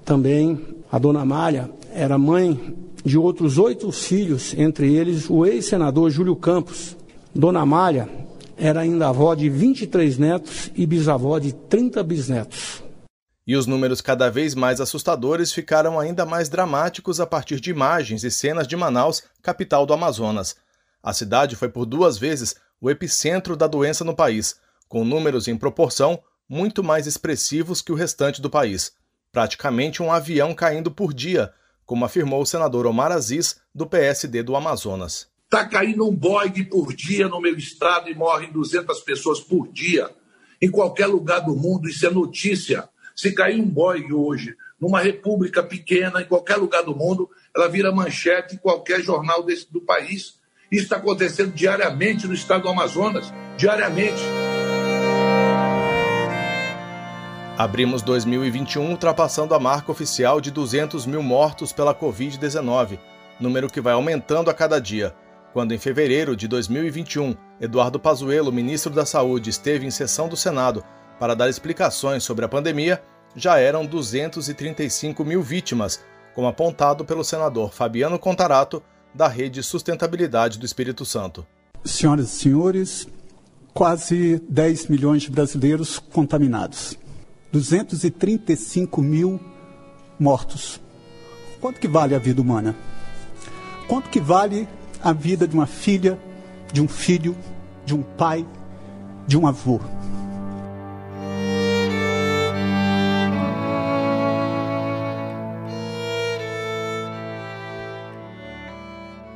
Também 0.05 0.61
a 0.93 0.97
dona 0.97 1.23
Amália 1.23 1.69
era 1.93 2.17
mãe 2.17 2.77
de 3.05 3.19
outros 3.19 3.59
oito 3.59 3.91
filhos, 3.91 4.55
entre 4.57 4.95
eles 4.95 5.29
o 5.29 5.45
ex-senador 5.45 6.09
Júlio 6.09 6.37
Campos. 6.37 6.97
Dona 7.35 7.63
Amália 7.63 8.09
era 8.57 8.83
ainda 8.83 9.09
avó 9.09 9.35
de 9.35 9.49
23 9.49 10.19
netos 10.19 10.71
e 10.77 10.87
bisavó 10.87 11.37
de 11.41 11.53
30 11.53 12.01
bisnetos. 12.05 12.90
E 13.47 13.57
os 13.57 13.67
números 13.67 14.01
cada 14.01 14.31
vez 14.31 14.55
mais 14.55 14.81
assustadores 14.81 15.53
ficaram 15.53 15.99
ainda 15.99 16.27
mais 16.27 16.49
dramáticos 16.49 17.21
a 17.21 17.27
partir 17.27 17.61
de 17.61 17.71
imagens 17.71 18.23
e 18.23 18.31
cenas 18.31 18.69
de 18.69 18.77
Manaus, 18.77 19.23
capital 19.43 19.87
do 19.87 19.93
Amazonas. 19.93 20.57
A 21.03 21.13
cidade 21.13 21.57
foi 21.57 21.69
por 21.69 21.87
duas 21.87 22.19
vezes 22.19 22.55
o 22.81 22.91
epicentro 22.91 23.57
da 23.57 23.67
doença 23.67 24.05
no 24.05 24.15
país, 24.15 24.57
com 24.89 25.05
números 25.05 25.49
em 25.49 25.57
proporção 25.57 26.23
muito 26.49 26.83
mais 26.83 27.07
expressivos 27.07 27.81
que 27.81 27.93
o 27.93 27.95
restante 27.95 28.43
do 28.43 28.51
país. 28.51 28.93
Praticamente 29.33 30.03
um 30.03 30.11
avião 30.11 30.53
caindo 30.53 30.91
por 30.91 31.15
dia, 31.15 31.53
como 31.87 32.05
afirmou 32.05 32.43
o 32.43 32.47
senador 32.47 32.87
Omar 32.87 33.13
Aziz, 33.13 33.61
do 33.75 33.87
PSD 33.87 34.43
do 34.43 34.57
Amazonas. 34.57 35.29
Está 35.45 35.67
caindo 35.67 36.09
um 36.09 36.15
Boeing 36.15 36.65
por 36.65 36.95
dia 36.95 37.29
no 37.29 37.41
meu 37.41 37.57
estado 37.57 38.09
e 38.09 38.15
morrem 38.15 38.53
200 38.53 39.01
pessoas 39.01 39.41
por 39.41 39.67
dia. 39.73 40.11
Em 40.61 40.71
qualquer 40.71 41.07
lugar 41.07 41.41
do 41.41 41.57
mundo, 41.57 41.89
isso 41.89 42.07
é 42.07 42.11
notícia. 42.11 42.89
Se 43.21 43.33
cair 43.33 43.61
um 43.61 43.69
Boeing 43.69 44.15
hoje 44.15 44.57
numa 44.81 44.99
república 44.99 45.63
pequena, 45.63 46.23
em 46.23 46.25
qualquer 46.25 46.57
lugar 46.57 46.83
do 46.83 46.97
mundo, 46.97 47.29
ela 47.55 47.69
vira 47.69 47.93
manchete 47.93 48.55
em 48.55 48.59
qualquer 48.59 49.03
jornal 49.03 49.43
desse, 49.43 49.71
do 49.71 49.79
país. 49.79 50.37
Isso 50.73 50.85
está 50.85 50.97
acontecendo 50.97 51.53
diariamente 51.53 52.27
no 52.27 52.33
estado 52.33 52.63
do 52.63 52.71
Amazonas, 52.71 53.31
diariamente. 53.59 54.23
Abrimos 57.59 58.01
2021 58.01 58.89
ultrapassando 58.89 59.55
a 59.55 59.61
marca 59.61 59.93
oficial 59.93 60.41
de 60.41 60.51
200 60.51 61.05
mil 61.05 61.23
mortos 61.23 61.75
pela 61.75 61.95
Covid-19, 61.95 62.99
número 63.39 63.69
que 63.69 63.83
vai 63.83 63.93
aumentando 63.93 64.49
a 64.49 64.55
cada 64.55 64.81
dia. 64.81 65.15
Quando, 65.53 65.75
em 65.75 65.79
fevereiro 65.79 66.35
de 66.35 66.49
2021, 66.49 67.37
Eduardo 67.61 68.01
Pazuello, 68.01 68.51
ministro 68.51 68.91
da 68.91 69.05
Saúde, 69.05 69.51
esteve 69.51 69.85
em 69.85 69.91
sessão 69.91 70.27
do 70.27 70.39
Senado 70.39 70.83
para 71.21 71.37
dar 71.37 71.51
explicações 71.51 72.25
sobre 72.25 72.47
a 72.47 72.49
pandemia, 72.49 73.03
já 73.37 73.59
eram 73.59 73.85
235 73.85 75.23
mil 75.23 75.43
vítimas, 75.43 76.03
como 76.35 76.49
apontado 76.49 77.05
pelo 77.05 77.23
senador 77.23 77.75
Fabiano 77.75 78.19
Contarato, 78.19 78.83
da 79.15 79.29
Rede 79.29 79.63
Sustentabilidade 79.63 80.59
do 80.59 80.65
Espírito 80.65 81.05
Santo. 81.05 81.47
Senhoras 81.85 82.27
e 82.27 82.39
senhores, 82.39 83.09
quase 83.75 84.43
10 84.49 84.87
milhões 84.87 85.23
de 85.23 85.31
brasileiros 85.31 85.99
contaminados. 85.99 86.99
235 87.53 89.03
mil 89.03 89.39
mortos. 90.19 90.81
Quanto 91.61 91.79
que 91.79 91.89
vale 91.89 92.15
a 92.15 92.19
vida 92.19 92.41
humana? 92.41 92.75
Quanto 93.87 94.09
que 94.09 94.21
vale 94.21 94.67
a 95.03 95.13
vida 95.13 95.47
de 95.47 95.55
uma 95.55 95.67
filha, 95.67 96.19
de 96.73 96.81
um 96.81 96.89
filho, 96.89 97.37
de 97.85 97.95
um 97.95 98.03
pai, 98.03 98.47
de 99.27 99.37
um 99.37 99.47
avô? 99.47 99.81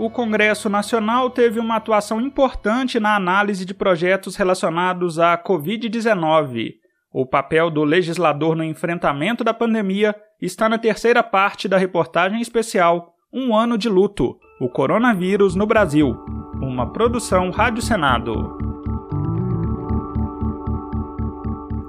O 0.04 0.10
Congresso 0.10 0.68
Nacional 0.68 1.30
teve 1.30 1.58
uma 1.58 1.76
atuação 1.76 2.20
importante 2.20 3.00
na 3.00 3.16
análise 3.16 3.64
de 3.64 3.72
projetos 3.72 4.36
relacionados 4.36 5.18
à 5.18 5.38
Covid-19. 5.38 6.74
O 7.10 7.24
papel 7.24 7.70
do 7.70 7.82
legislador 7.84 8.54
no 8.54 8.62
enfrentamento 8.62 9.42
da 9.42 9.54
pandemia 9.54 10.14
está 10.42 10.68
na 10.68 10.76
terceira 10.76 11.22
parte 11.22 11.66
da 11.66 11.78
reportagem 11.78 12.42
especial 12.42 13.14
Um 13.32 13.56
Ano 13.56 13.78
de 13.78 13.88
Luto 13.88 14.38
O 14.60 14.68
Coronavírus 14.68 15.54
no 15.54 15.66
Brasil. 15.66 16.14
Uma 16.60 16.92
produção 16.92 17.50
Rádio 17.50 17.80
Senado. 17.80 18.73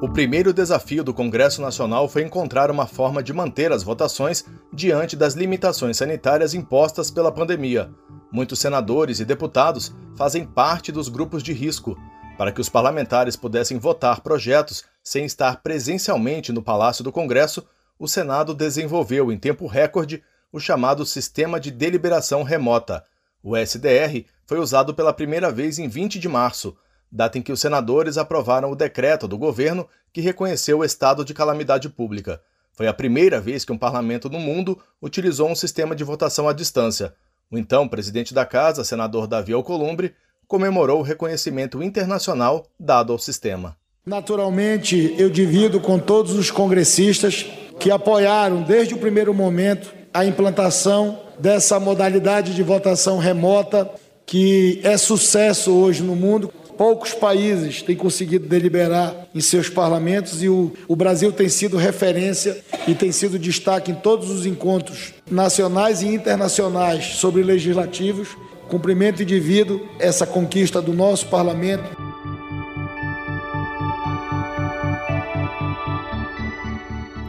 O 0.05 0.13
primeiro 0.13 0.53
desafio 0.53 1.03
do 1.03 1.15
Congresso 1.15 1.63
Nacional 1.63 2.07
foi 2.07 2.21
encontrar 2.21 2.69
uma 2.69 2.85
forma 2.85 3.23
de 3.23 3.33
manter 3.33 3.71
as 3.71 3.81
votações 3.81 4.45
diante 4.71 5.15
das 5.15 5.33
limitações 5.33 5.97
sanitárias 5.97 6.53
impostas 6.53 7.09
pela 7.09 7.31
pandemia. 7.31 7.89
Muitos 8.31 8.59
senadores 8.59 9.19
e 9.19 9.25
deputados 9.25 9.95
fazem 10.15 10.45
parte 10.45 10.91
dos 10.91 11.09
grupos 11.09 11.41
de 11.41 11.53
risco. 11.53 11.97
Para 12.37 12.51
que 12.51 12.61
os 12.61 12.69
parlamentares 12.69 13.35
pudessem 13.35 13.79
votar 13.79 14.21
projetos 14.21 14.83
sem 15.03 15.25
estar 15.25 15.63
presencialmente 15.63 16.53
no 16.53 16.61
Palácio 16.61 17.03
do 17.03 17.11
Congresso, 17.11 17.65
o 17.97 18.07
Senado 18.07 18.53
desenvolveu 18.53 19.31
em 19.31 19.39
tempo 19.39 19.65
recorde 19.65 20.21
o 20.53 20.59
chamado 20.59 21.03
Sistema 21.03 21.59
de 21.59 21.71
Deliberação 21.71 22.43
Remota. 22.43 23.03
O 23.41 23.57
SDR 23.57 24.23
foi 24.45 24.59
usado 24.59 24.93
pela 24.93 25.11
primeira 25.11 25.51
vez 25.51 25.79
em 25.79 25.87
20 25.87 26.19
de 26.19 26.29
março, 26.29 26.77
data 27.11 27.37
em 27.37 27.41
que 27.41 27.51
os 27.51 27.61
senadores 27.61 28.17
aprovaram 28.17 28.71
o 28.71 28.75
decreto 28.75 29.27
do 29.27 29.37
governo 29.37 29.87
que 30.11 30.21
reconheceu 30.21 30.79
o 30.79 30.85
estado 30.85 31.23
de 31.23 31.33
calamidade 31.33 31.89
pública. 31.89 32.41
Foi 32.73 32.87
a 32.87 32.93
primeira 32.93 33.39
vez 33.39 33.63
que 33.63 33.71
um 33.71 33.77
parlamento 33.77 34.29
no 34.29 34.39
mundo 34.39 34.77
utilizou 35.01 35.49
um 35.49 35.55
sistema 35.55 35.95
de 35.95 36.03
votação 36.03 36.47
à 36.47 36.53
distância. 36.53 37.13
O 37.49 37.57
então 37.57 37.87
presidente 37.87 38.33
da 38.33 38.45
casa, 38.45 38.83
senador 38.83 39.27
Davi 39.27 39.53
Alcolumbre, 39.53 40.13
comemorou 40.47 40.99
o 40.99 41.03
reconhecimento 41.03 41.81
internacional 41.81 42.65
dado 42.79 43.13
ao 43.13 43.19
sistema. 43.19 43.77
Naturalmente, 44.05 45.15
eu 45.17 45.29
divido 45.29 45.79
com 45.79 45.97
todos 45.97 46.33
os 46.33 46.51
congressistas 46.51 47.45
que 47.79 47.89
apoiaram 47.89 48.61
desde 48.61 48.93
o 48.93 48.97
primeiro 48.97 49.33
momento 49.33 49.93
a 50.13 50.25
implantação 50.25 51.19
dessa 51.39 51.79
modalidade 51.79 52.53
de 52.53 52.63
votação 52.63 53.17
remota 53.17 53.89
que 54.25 54.79
é 54.83 54.97
sucesso 54.97 55.73
hoje 55.73 56.03
no 56.03 56.15
mundo. 56.15 56.51
Poucos 56.77 57.13
países 57.13 57.81
têm 57.81 57.95
conseguido 57.95 58.47
deliberar 58.47 59.27
em 59.33 59.39
seus 59.39 59.69
parlamentos 59.69 60.43
e 60.43 60.49
o, 60.49 60.73
o, 60.87 60.95
Brasil 60.95 61.31
tem 61.31 61.47
sido 61.47 61.77
referência 61.77 62.57
e 62.87 62.93
tem 62.93 63.11
sido 63.11 63.39
destaque 63.39 63.91
em 63.91 63.95
todos 63.95 64.29
os 64.29 64.45
encontros 64.45 65.13
nacionais 65.29 66.01
e 66.01 66.07
internacionais 66.07 67.15
sobre 67.15 67.43
legislativos. 67.43 68.29
Cumprimento 68.67 69.21
e 69.21 69.25
divido 69.25 69.87
essa 69.99 70.25
conquista 70.25 70.81
do 70.81 70.91
nosso 70.91 71.27
parlamento. 71.27 72.14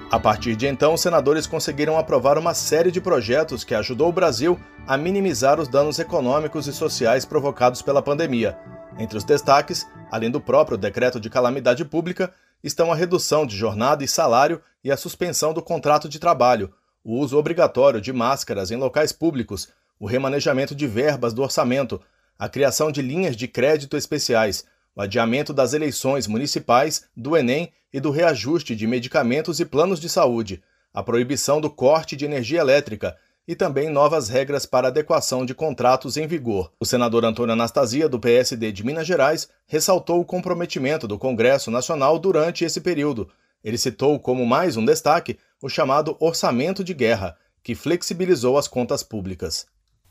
A 0.08 0.20
partir 0.20 0.54
de 0.54 0.68
então, 0.68 0.96
senadores 0.96 1.48
conseguiram 1.48 1.98
aprovar 1.98 2.38
uma 2.38 2.54
série 2.54 2.92
de 2.92 3.00
projetos 3.00 3.64
que 3.64 3.75
ajudou 3.75 4.08
o 4.08 4.12
Brasil 4.12 4.58
a 4.86 4.96
minimizar 4.96 5.58
os 5.58 5.66
danos 5.66 5.98
econômicos 5.98 6.68
e 6.68 6.72
sociais 6.72 7.25
provocados 7.25 7.82
pela 7.82 8.00
pandemia. 8.00 8.56
Entre 8.98 9.18
os 9.18 9.25
destaques, 9.25 9.84
além 10.10 10.30
do 10.30 10.40
próprio 10.40 10.78
decreto 10.78 11.18
de 11.18 11.28
calamidade 11.28 11.84
pública, 11.84 12.32
estão 12.62 12.92
a 12.92 12.94
redução 12.94 13.44
de 13.44 13.56
jornada 13.56 14.04
e 14.04 14.08
salário 14.08 14.60
e 14.82 14.92
a 14.92 14.96
suspensão 14.96 15.52
do 15.52 15.60
contrato 15.60 16.08
de 16.08 16.20
trabalho, 16.20 16.72
o 17.02 17.18
uso 17.18 17.36
obrigatório 17.36 18.00
de 18.00 18.12
máscaras 18.12 18.70
em 18.70 18.76
locais 18.76 19.10
públicos, 19.12 19.68
o 19.98 20.06
remanejamento 20.06 20.75
de 20.75 20.86
verbas 20.86 21.32
do 21.32 21.42
orçamento, 21.42 22.00
a 22.38 22.48
criação 22.48 22.92
de 22.92 23.02
linhas 23.02 23.36
de 23.36 23.48
crédito 23.48 23.96
especiais, 23.96 24.64
o 24.96 25.02
adiamento 25.02 25.52
das 25.52 25.74
eleições 25.74 26.26
municipais, 26.26 27.04
do 27.14 27.36
Enem 27.36 27.70
e 27.92 28.00
do 28.00 28.10
reajuste 28.10 28.74
de 28.74 28.86
medicamentos 28.86 29.60
e 29.60 29.64
planos 29.66 30.00
de 30.00 30.08
saúde, 30.08 30.62
a 30.92 31.02
proibição 31.02 31.60
do 31.60 31.68
corte 31.68 32.16
de 32.16 32.24
energia 32.24 32.60
elétrica 32.60 33.14
e 33.46 33.54
também 33.54 33.90
novas 33.90 34.28
regras 34.28 34.64
para 34.64 34.88
adequação 34.88 35.44
de 35.44 35.54
contratos 35.54 36.16
em 36.16 36.26
vigor. 36.26 36.72
O 36.80 36.86
senador 36.86 37.24
Antônio 37.24 37.52
Anastasia, 37.52 38.08
do 38.08 38.18
PSD 38.18 38.72
de 38.72 38.84
Minas 38.84 39.06
Gerais, 39.06 39.48
ressaltou 39.66 40.18
o 40.20 40.24
comprometimento 40.24 41.06
do 41.06 41.18
Congresso 41.18 41.70
Nacional 41.70 42.18
durante 42.18 42.64
esse 42.64 42.80
período. 42.80 43.28
Ele 43.62 43.78
citou 43.78 44.18
como 44.18 44.46
mais 44.46 44.76
um 44.76 44.84
destaque 44.84 45.38
o 45.62 45.68
chamado 45.68 46.16
orçamento 46.18 46.82
de 46.82 46.94
guerra, 46.94 47.36
que 47.62 47.74
flexibilizou 47.74 48.56
as 48.56 48.66
contas 48.66 49.02
públicas. 49.02 49.66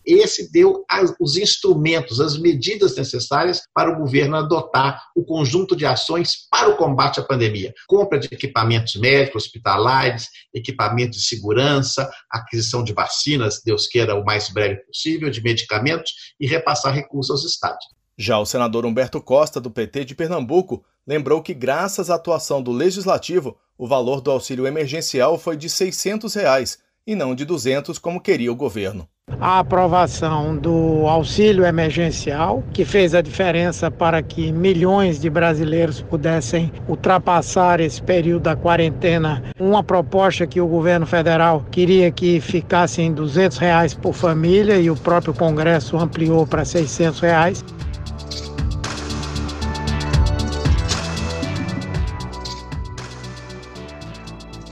Esse 0.06 0.52
deu 0.52 0.84
as, 0.90 1.14
os 1.20 1.36
instrumentos, 1.36 2.20
as 2.20 2.38
medidas 2.38 2.96
necessárias 2.96 3.62
para 3.74 3.92
o 3.92 3.98
governo 3.98 4.36
adotar 4.36 5.02
o 5.16 5.24
conjunto 5.24 5.76
de 5.76 5.86
ações 5.86 6.48
para 6.50 6.70
o 6.70 6.78
combate 6.78 7.20
à 7.20 7.24
pandemia. 7.24 7.74
Compra 7.88 8.20
de 8.20 8.28
equipamentos 8.32 8.96
médicos, 8.96 9.46
hospitalares, 9.46 10.28
equipamentos 10.54 11.20
de 11.20 11.26
segurança, 11.26 12.10
aquisição 12.30 12.84
de 12.84 12.94
vacinas, 12.94 13.62
Deus 13.64 13.88
queira, 13.88 14.16
o 14.16 14.24
mais 14.24 14.50
breve 14.50 14.78
possível, 14.86 15.30
de 15.30 15.42
medicamentos 15.42 16.12
e 16.40 16.48
repassar 16.48 16.94
recursos 16.94 17.32
aos 17.32 17.44
estados. 17.44 17.86
Já 18.18 18.40
o 18.40 18.46
senador 18.46 18.86
Humberto 18.86 19.22
Costa, 19.22 19.60
do 19.60 19.70
PT 19.70 20.06
de 20.06 20.16
Pernambuco, 20.16 20.86
lembrou 21.06 21.42
que, 21.42 21.54
graças 21.54 22.10
à 22.10 22.16
atuação 22.16 22.62
do 22.62 22.72
Legislativo, 22.72 23.58
o 23.78 23.86
valor 23.86 24.22
do 24.22 24.32
auxílio 24.32 24.66
emergencial 24.66 25.38
foi 25.38 25.58
de 25.58 25.70
600 25.70 26.34
reais, 26.34 26.80
e 27.06 27.14
não 27.14 27.36
de 27.36 27.44
200 27.46 28.00
como 28.00 28.22
queria 28.22 28.52
o 28.52 28.56
governo. 28.56 29.08
A 29.41 29.60
aprovação 29.60 30.55
do 30.55 31.08
auxílio 31.08 31.65
emergencial, 31.65 32.63
que 32.72 32.86
fez 32.86 33.13
a 33.15 33.22
diferença 33.22 33.89
para 33.89 34.22
que 34.22 34.51
milhões 34.51 35.20
de 35.20 35.29
brasileiros 35.29 36.00
pudessem 36.00 36.72
ultrapassar 36.88 37.79
esse 37.79 38.01
período 38.01 38.44
da 38.44 38.55
quarentena. 38.55 39.44
Uma 39.60 39.84
proposta 39.84 40.48
que 40.48 40.62
o 40.62 40.67
governo 40.67 41.05
federal 41.05 41.65
queria 41.70 42.12
que 42.12 42.39
ficasse 42.39 43.01
em 43.01 43.12
200 43.12 43.58
reais 43.58 43.94
por 43.94 44.13
família 44.13 44.77
e 44.79 44.89
o 44.89 44.96
próprio 44.96 45.34
Congresso 45.34 45.98
ampliou 45.98 46.48
para 46.48 46.63
600 46.63 47.20
reais. 47.20 47.65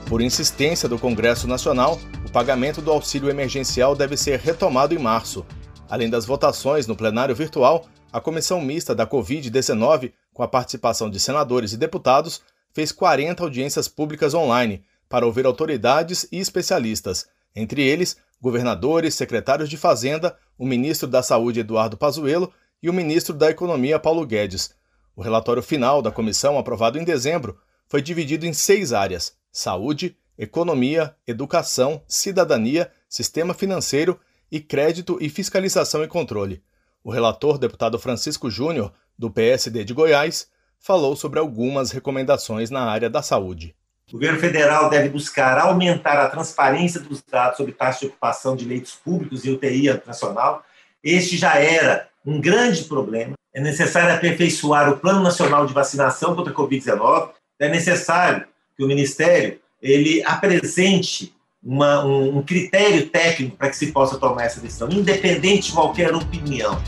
Por 0.08 0.22
insistência 0.22 0.88
do 0.88 1.00
Congresso 1.00 1.48
Nacional, 1.48 2.00
pagamento 2.34 2.82
do 2.82 2.90
auxílio 2.90 3.30
emergencial 3.30 3.96
deve 3.96 4.18
ser 4.18 4.40
retomado 4.40 4.96
em 4.96 4.98
março. 4.98 5.46
Além 5.88 6.10
das 6.10 6.26
votações 6.26 6.88
no 6.88 6.96
plenário 6.96 7.36
virtual, 7.36 7.86
a 8.12 8.20
comissão 8.20 8.60
mista 8.60 8.96
da 8.96 9.06
Covid-19, 9.06 10.12
com 10.34 10.42
a 10.42 10.48
participação 10.48 11.12
de 11.12 11.20
senadores 11.20 11.74
e 11.74 11.78
deputados, 11.78 12.42
fez 12.74 12.92
40 12.92 13.44
audiências 13.44 13.88
públicas 13.88 14.34
online 14.34 14.84
para 15.08 15.28
ouvir 15.28 15.46
autoridades 15.46 16.28
e 16.32 16.40
especialistas, 16.40 17.28
entre 17.56 17.84
eles 17.84 18.18
governadores, 18.42 19.14
secretários 19.14 19.70
de 19.70 19.78
Fazenda, 19.78 20.36
o 20.58 20.66
ministro 20.66 21.08
da 21.08 21.22
Saúde 21.22 21.60
Eduardo 21.60 21.96
Pazuello 21.96 22.52
e 22.82 22.90
o 22.90 22.94
ministro 22.94 23.36
da 23.36 23.52
Economia 23.52 24.00
Paulo 24.00 24.26
Guedes. 24.26 24.74
O 25.16 25.22
relatório 25.22 25.62
final 25.62 26.02
da 26.02 26.12
comissão, 26.12 26.58
aprovado 26.58 26.98
em 26.98 27.04
dezembro, 27.04 27.58
foi 27.88 28.02
dividido 28.02 28.48
em 28.48 28.54
seis 28.54 28.92
áreas: 28.92 29.34
saúde, 29.52 30.18
economia, 30.38 31.16
educação, 31.28 32.02
cidadania, 32.08 32.92
sistema 33.08 33.54
financeiro 33.54 34.20
e 34.52 34.60
crédito 34.60 35.18
e 35.22 35.30
fiscalização 35.30 36.04
e 36.04 36.08
controle. 36.08 36.64
O 37.04 37.12
relator, 37.12 37.58
deputado 37.58 38.00
Francisco 38.00 38.50
Júnior, 38.50 38.94
do 39.18 39.30
PSD 39.30 39.84
de 39.84 39.94
Goiás, 39.94 40.48
falou 40.80 41.16
sobre 41.16 41.40
algumas 41.40 41.92
recomendações 41.92 42.70
na 42.70 42.84
área 42.84 43.10
da 43.10 43.22
saúde. 43.22 43.76
O 44.10 44.14
governo 44.14 44.40
federal 44.40 44.90
deve 44.90 45.10
buscar 45.10 45.58
aumentar 45.58 46.20
a 46.20 46.30
transparência 46.30 47.00
dos 47.00 47.22
dados 47.24 47.58
sobre 47.58 47.72
taxa 47.72 48.02
de 48.02 48.08
ocupação 48.08 48.56
de 48.56 48.66
leitos 48.66 48.94
públicos 48.94 49.44
e 49.46 49.52
UTI 49.52 50.02
nacional. 50.06 50.64
Este 51.04 51.38
já 51.38 51.56
era 51.56 52.08
um 52.26 52.40
grande 52.40 52.84
problema. 52.84 53.34
É 53.54 53.62
necessário 53.62 54.14
aperfeiçoar 54.14 54.92
o 54.92 54.98
Plano 54.98 55.22
Nacional 55.22 55.66
de 55.66 55.74
Vacinação 55.74 56.36
contra 56.36 56.52
a 56.52 56.56
Covid-19. 56.56 57.32
É 57.60 57.70
necessário 57.70 58.46
que 58.76 58.84
o 58.84 58.88
Ministério 58.88 59.60
ele 59.84 60.24
apresente 60.24 61.34
uma, 61.62 62.06
um, 62.06 62.38
um 62.38 62.42
critério 62.42 63.10
técnico 63.10 63.58
para 63.58 63.70
que 63.70 63.76
se 63.76 63.92
possa 63.92 64.18
tomar 64.18 64.46
essa 64.46 64.62
decisão, 64.62 64.90
independente 64.90 65.68
de 65.68 65.74
qualquer 65.74 66.16
opinião. 66.16 66.82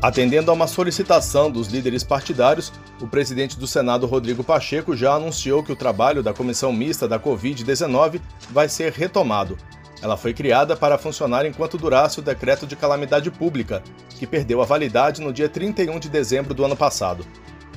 Atendendo 0.00 0.52
a 0.52 0.54
uma 0.54 0.68
solicitação 0.68 1.50
dos 1.50 1.66
líderes 1.66 2.04
partidários, 2.04 2.72
o 3.00 3.08
presidente 3.08 3.58
do 3.58 3.66
Senado, 3.66 4.06
Rodrigo 4.06 4.44
Pacheco, 4.44 4.96
já 4.96 5.14
anunciou 5.14 5.64
que 5.64 5.72
o 5.72 5.76
trabalho 5.76 6.22
da 6.22 6.32
comissão 6.32 6.72
mista 6.72 7.08
da 7.08 7.18
Covid-19 7.18 8.20
vai 8.50 8.68
ser 8.68 8.92
retomado. 8.92 9.58
Ela 10.00 10.16
foi 10.16 10.32
criada 10.32 10.76
para 10.76 10.98
funcionar 10.98 11.44
enquanto 11.44 11.78
durasse 11.78 12.20
o 12.20 12.22
decreto 12.22 12.66
de 12.66 12.76
calamidade 12.76 13.30
pública, 13.30 13.82
que 14.10 14.26
perdeu 14.26 14.62
a 14.62 14.64
validade 14.64 15.20
no 15.20 15.32
dia 15.32 15.48
31 15.48 15.98
de 15.98 16.08
dezembro 16.08 16.54
do 16.54 16.64
ano 16.64 16.76
passado. 16.76 17.26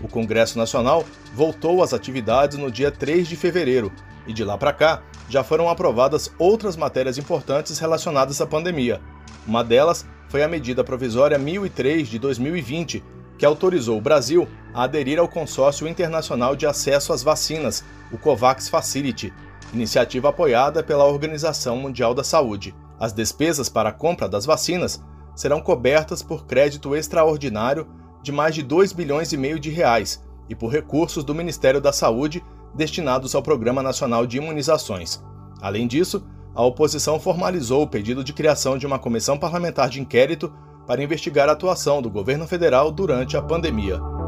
O 0.02 0.08
Congresso 0.08 0.58
Nacional 0.58 1.06
voltou 1.34 1.84
às 1.84 1.94
atividades 1.94 2.58
no 2.58 2.72
dia 2.72 2.92
3 2.92 3.28
de 3.28 3.36
fevereiro 3.36 3.92
e 4.26 4.34
de 4.34 4.44
lá 4.44 4.58
para 4.58 4.74
cá 4.74 5.02
já 5.28 5.44
foram 5.44 5.70
aprovadas 5.70 6.32
outras 6.38 6.76
matérias 6.76 7.18
importantes 7.18 7.78
relacionadas 7.80 8.40
à 8.42 8.48
pandemia. 8.48 9.02
Uma 9.46 9.64
delas 9.64 10.06
foi 10.28 10.44
a 10.44 10.48
medida 10.48 10.84
provisória 10.84 11.38
1003 11.38 12.08
de 12.08 12.20
2020, 12.20 13.04
que 13.38 13.46
autorizou 13.46 13.98
o 13.98 14.02
Brasil 14.02 14.48
a 14.74 14.84
aderir 14.84 15.20
ao 15.20 15.28
Consórcio 15.28 15.88
Internacional 15.88 16.56
de 16.56 16.66
Acesso 16.68 17.12
às 17.12 17.24
Vacinas, 17.24 17.84
o 18.12 18.18
COVAX 18.18 18.70
Facility, 18.70 19.34
iniciativa 19.74 20.30
apoiada 20.30 20.84
pela 20.84 21.06
Organização 21.06 21.78
Mundial 21.78 22.14
da 22.14 22.24
Saúde. 22.24 22.76
As 23.00 23.14
despesas 23.14 23.70
para 23.70 23.90
a 23.90 23.94
compra 23.94 24.28
das 24.28 24.46
vacinas 24.46 25.02
serão 25.36 25.62
cobertas 25.62 26.22
por 26.22 26.46
crédito 26.46 26.96
extraordinário 26.96 27.88
de 28.22 28.32
mais 28.32 28.56
de 28.56 28.64
2 28.64 28.94
bilhões 28.94 29.32
e 29.34 29.38
meio 29.38 29.60
de 29.60 29.70
reais 29.70 30.24
e 30.50 30.56
por 30.56 30.72
recursos 30.72 31.24
do 31.24 31.36
Ministério 31.36 31.80
da 31.80 31.94
Saúde 31.94 32.44
destinados 32.74 33.36
ao 33.36 33.42
Programa 33.42 33.82
Nacional 33.82 34.26
de 34.26 34.38
Imunizações. 34.38 35.24
Além 35.62 35.88
disso, 35.88 36.24
a 36.56 36.64
oposição 36.64 37.20
formalizou 37.20 37.84
o 37.84 37.88
pedido 37.88 38.24
de 38.24 38.34
criação 38.34 38.78
de 38.78 38.86
uma 38.86 39.00
comissão 39.00 39.38
parlamentar 39.38 39.90
de 39.90 40.02
inquérito 40.02 40.52
para 40.86 41.04
investigar 41.04 41.48
a 41.48 41.54
atuação 41.54 42.02
do 42.02 42.10
governo 42.10 42.48
federal 42.48 42.92
durante 42.92 43.38
a 43.38 43.42
pandemia. 43.42 44.19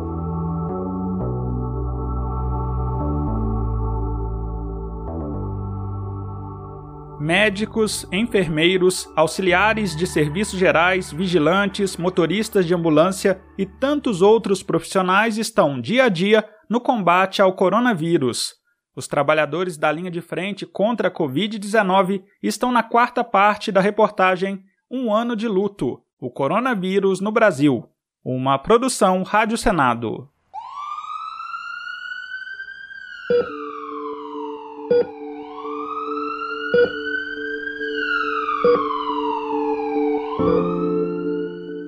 Médicos, 7.21 8.07
enfermeiros, 8.11 9.07
auxiliares 9.15 9.95
de 9.95 10.07
serviços 10.07 10.57
gerais, 10.57 11.11
vigilantes, 11.11 11.95
motoristas 11.95 12.65
de 12.65 12.73
ambulância 12.73 13.39
e 13.59 13.65
tantos 13.65 14.23
outros 14.23 14.63
profissionais 14.63 15.37
estão 15.37 15.79
dia 15.79 16.05
a 16.05 16.09
dia 16.09 16.43
no 16.67 16.81
combate 16.81 17.39
ao 17.39 17.53
coronavírus. 17.53 18.55
Os 18.95 19.07
trabalhadores 19.07 19.77
da 19.77 19.91
linha 19.91 20.09
de 20.09 20.19
frente 20.19 20.65
contra 20.65 21.09
a 21.09 21.11
Covid-19 21.11 22.23
estão 22.41 22.71
na 22.71 22.81
quarta 22.81 23.23
parte 23.23 23.71
da 23.71 23.79
reportagem 23.79 24.63
Um 24.89 25.13
Ano 25.13 25.35
de 25.35 25.47
Luto 25.47 26.01
O 26.19 26.31
Coronavírus 26.31 27.21
no 27.21 27.31
Brasil. 27.31 27.87
Uma 28.25 28.57
produção 28.57 29.21
Rádio 29.21 29.57
Senado. 29.59 30.30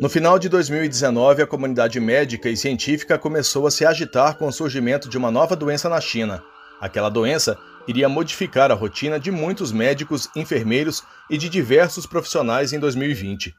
No 0.03 0.09
final 0.09 0.37
de 0.37 0.49
2019, 0.49 1.43
a 1.43 1.47
comunidade 1.47 1.97
médica 1.97 2.49
e 2.49 2.57
científica 2.57 3.17
começou 3.17 3.65
a 3.65 3.71
se 3.71 3.85
agitar 3.85 4.35
com 4.35 4.45
o 4.45 4.51
surgimento 4.51 5.07
de 5.07 5.17
uma 5.17 5.31
nova 5.31 5.55
doença 5.55 5.87
na 5.87 6.01
China. 6.01 6.43
Aquela 6.81 7.07
doença 7.07 7.57
iria 7.87 8.09
modificar 8.09 8.69
a 8.69 8.73
rotina 8.73 9.17
de 9.17 9.31
muitos 9.31 9.71
médicos, 9.71 10.27
enfermeiros 10.35 11.03
e 11.29 11.37
de 11.37 11.47
diversos 11.47 12.05
profissionais 12.05 12.73
em 12.73 12.79
2020. 12.79 13.55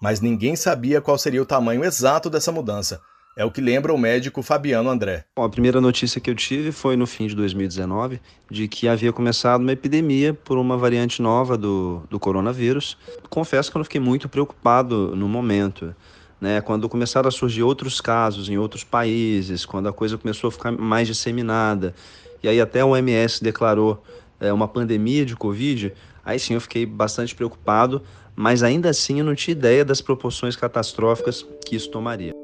Mas 0.00 0.22
ninguém 0.22 0.56
sabia 0.56 1.02
qual 1.02 1.18
seria 1.18 1.42
o 1.42 1.44
tamanho 1.44 1.84
exato 1.84 2.30
dessa 2.30 2.50
mudança. 2.50 2.98
É 3.38 3.44
o 3.44 3.52
que 3.52 3.60
lembra 3.60 3.94
o 3.94 3.96
médico 3.96 4.42
Fabiano 4.42 4.90
André. 4.90 5.24
Bom, 5.36 5.44
a 5.44 5.48
primeira 5.48 5.80
notícia 5.80 6.20
que 6.20 6.28
eu 6.28 6.34
tive 6.34 6.72
foi 6.72 6.96
no 6.96 7.06
fim 7.06 7.28
de 7.28 7.36
2019, 7.36 8.20
de 8.50 8.66
que 8.66 8.88
havia 8.88 9.12
começado 9.12 9.60
uma 9.60 9.70
epidemia 9.70 10.34
por 10.34 10.58
uma 10.58 10.76
variante 10.76 11.22
nova 11.22 11.56
do, 11.56 12.02
do 12.10 12.18
coronavírus. 12.18 12.98
Confesso 13.30 13.70
que 13.70 13.78
eu 13.78 13.84
fiquei 13.84 14.00
muito 14.00 14.28
preocupado 14.28 15.14
no 15.14 15.28
momento. 15.28 15.94
Né, 16.40 16.60
quando 16.60 16.88
começaram 16.88 17.28
a 17.28 17.30
surgir 17.30 17.62
outros 17.62 18.00
casos 18.00 18.48
em 18.48 18.58
outros 18.58 18.82
países, 18.82 19.64
quando 19.64 19.88
a 19.88 19.92
coisa 19.92 20.18
começou 20.18 20.48
a 20.48 20.50
ficar 20.50 20.72
mais 20.72 21.06
disseminada, 21.06 21.94
e 22.42 22.48
aí 22.48 22.60
até 22.60 22.84
o 22.84 22.88
OMS 22.88 23.42
declarou 23.42 24.02
é, 24.40 24.52
uma 24.52 24.66
pandemia 24.66 25.24
de 25.24 25.36
Covid, 25.36 25.92
aí 26.24 26.40
sim 26.40 26.54
eu 26.54 26.60
fiquei 26.60 26.84
bastante 26.84 27.36
preocupado, 27.36 28.02
mas 28.34 28.64
ainda 28.64 28.90
assim 28.90 29.20
eu 29.20 29.24
não 29.24 29.36
tinha 29.36 29.52
ideia 29.52 29.84
das 29.84 30.00
proporções 30.00 30.56
catastróficas 30.56 31.46
que 31.64 31.76
isso 31.76 31.88
tomaria. 31.88 32.34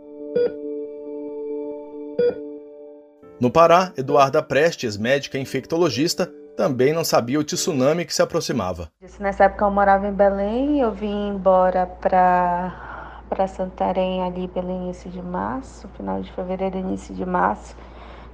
No 3.40 3.50
Pará, 3.50 3.92
Eduarda 3.96 4.42
Prestes, 4.42 4.96
médica 4.96 5.38
infectologista, 5.38 6.32
também 6.56 6.92
não 6.92 7.04
sabia 7.04 7.38
o 7.38 7.44
tsunami 7.44 8.04
que 8.04 8.14
se 8.14 8.22
aproximava. 8.22 8.90
Nessa 9.18 9.44
época 9.44 9.64
eu 9.64 9.70
morava 9.70 10.06
em 10.06 10.12
Belém, 10.12 10.80
eu 10.80 10.92
vim 10.92 11.28
embora 11.28 11.86
para 11.86 12.80
para 13.28 13.48
Santarém 13.48 14.22
ali 14.22 14.46
pelo 14.46 14.70
início 14.70 15.10
de 15.10 15.20
março, 15.20 15.88
final 15.96 16.20
de 16.22 16.30
fevereiro, 16.32 16.78
início 16.78 17.14
de 17.14 17.24
março. 17.26 17.74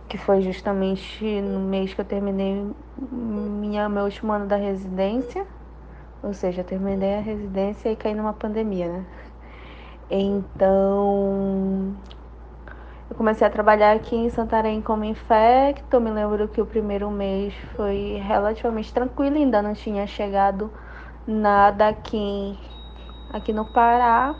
que 0.08 0.18
foi 0.18 0.42
justamente 0.42 1.24
no 1.40 1.60
mês 1.60 1.94
que 1.94 2.00
eu 2.00 2.04
terminei 2.04 2.66
minha, 3.10 3.88
meu 3.88 4.04
último 4.04 4.32
ano 4.32 4.46
da 4.46 4.56
residência. 4.56 5.46
Ou 6.22 6.34
seja, 6.34 6.62
eu 6.62 6.64
terminei 6.64 7.14
a 7.14 7.20
residência 7.20 7.90
e 7.90 7.96
caí 7.96 8.14
numa 8.14 8.32
pandemia, 8.32 8.88
né? 8.88 9.06
Então, 10.10 11.94
comecei 13.20 13.46
a 13.46 13.50
trabalhar 13.50 13.94
aqui 13.94 14.16
em 14.16 14.30
Santarém 14.30 14.80
como 14.80 15.04
infecto. 15.04 16.00
Me 16.00 16.10
lembro 16.10 16.48
que 16.48 16.58
o 16.58 16.64
primeiro 16.64 17.10
mês 17.10 17.52
foi 17.76 18.18
relativamente 18.26 18.94
tranquilo, 18.94 19.36
ainda 19.36 19.60
não 19.60 19.74
tinha 19.74 20.06
chegado 20.06 20.70
nada 21.26 21.88
aqui, 21.88 22.58
aqui 23.30 23.52
no 23.52 23.66
Pará. 23.66 24.34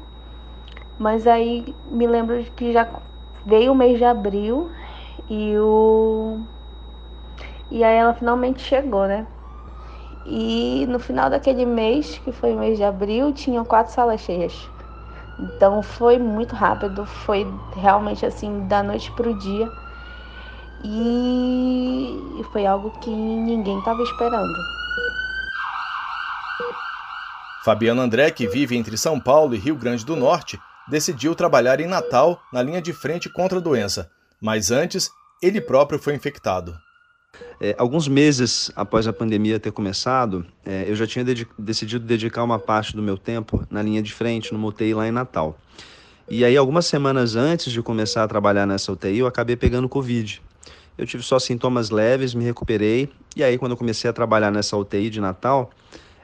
Mas 0.99 1.27
aí 1.27 1.77
me 1.91 2.07
lembro 2.07 2.43
que 2.57 2.73
já 2.73 2.89
veio 3.45 3.73
o 3.73 3.75
mês 3.75 3.99
de 3.99 4.05
abril 4.07 4.71
e 5.29 5.59
o 5.59 6.39
e 7.71 7.85
aí 7.85 7.99
ela 7.99 8.15
finalmente 8.15 8.63
chegou, 8.63 9.07
né? 9.07 9.27
E 10.25 10.87
no 10.89 10.99
final 10.99 11.29
daquele 11.29 11.67
mês, 11.67 12.17
que 12.17 12.33
foi 12.33 12.55
o 12.55 12.59
mês 12.59 12.79
de 12.79 12.85
abril, 12.85 13.31
tinham 13.35 13.63
quatro 13.63 13.93
salas 13.93 14.23
cheias. 14.23 14.71
Então 15.43 15.83
foi 15.83 16.19
muito 16.19 16.55
rápido, 16.55 17.07
foi 17.07 17.47
realmente 17.75 18.27
assim 18.27 18.67
da 18.67 18.83
noite 18.83 19.11
para 19.13 19.29
o 19.29 19.39
dia. 19.39 19.69
E 20.85 22.45
foi 22.53 22.67
algo 22.67 22.91
que 23.01 23.11
ninguém 23.11 23.79
estava 23.79 24.03
esperando. 24.03 24.53
Fabiano 27.65 28.01
André, 28.01 28.31
que 28.31 28.49
vive 28.49 28.77
entre 28.77 28.97
São 28.97 29.21
Paulo 29.21 29.55
e 29.55 29.59
Rio 29.59 29.77
Grande 29.77 30.05
do 30.05 30.17
Norte, 30.17 30.59
decidiu 30.89 31.35
trabalhar 31.35 31.81
em 31.81 31.87
Natal 31.87 32.41
na 32.51 32.63
linha 32.63 32.81
de 32.81 32.93
frente 32.93 33.29
contra 33.29 33.59
a 33.59 33.63
doença, 33.63 34.11
mas 34.41 34.71
antes 34.71 35.11
ele 35.43 35.61
próprio 35.61 35.99
foi 35.99 36.15
infectado. 36.15 36.75
É, 37.61 37.75
alguns 37.77 38.09
meses 38.09 38.73
após 38.75 39.07
a 39.07 39.13
pandemia 39.13 39.61
ter 39.61 39.71
começado, 39.71 40.47
é, 40.65 40.87
eu 40.89 40.97
já 40.97 41.07
tinha 41.07 41.25
decidido 41.59 42.07
dedicar 42.07 42.43
uma 42.43 42.59
parte 42.59 42.97
do 42.97 43.03
meu 43.03 43.19
tempo 43.19 43.67
na 43.71 43.83
linha 43.83 44.01
de 44.01 44.15
frente, 44.15 44.55
no 44.55 44.67
UTI 44.67 44.95
lá 44.95 45.07
em 45.07 45.11
Natal. 45.11 45.59
E 46.29 46.45
aí, 46.45 46.57
algumas 46.57 46.87
semanas 46.87 47.37
antes 47.37 47.71
de 47.73 47.83
começar 47.83 48.25
a 48.25 48.29
trabalhar 48.29 48.67
nessa 48.67 48.91
UTI, 48.93 49.19
eu 49.19 49.27
acabei 49.27 49.57
pegando 49.57 49.89
Covid. 49.89 50.41
Eu 50.97 51.07
tive 51.07 51.23
só 51.23 51.39
sintomas 51.39 51.91
leves, 51.91 52.35
me 52.35 52.45
recuperei, 52.45 53.11
e 53.37 53.45
aí, 53.45 53.59
quando 53.59 53.73
eu 53.73 53.77
comecei 53.77 54.09
a 54.09 54.13
trabalhar 54.13 54.51
nessa 54.51 54.77
UTI 54.77 55.11
de 55.11 55.21
Natal, 55.21 55.71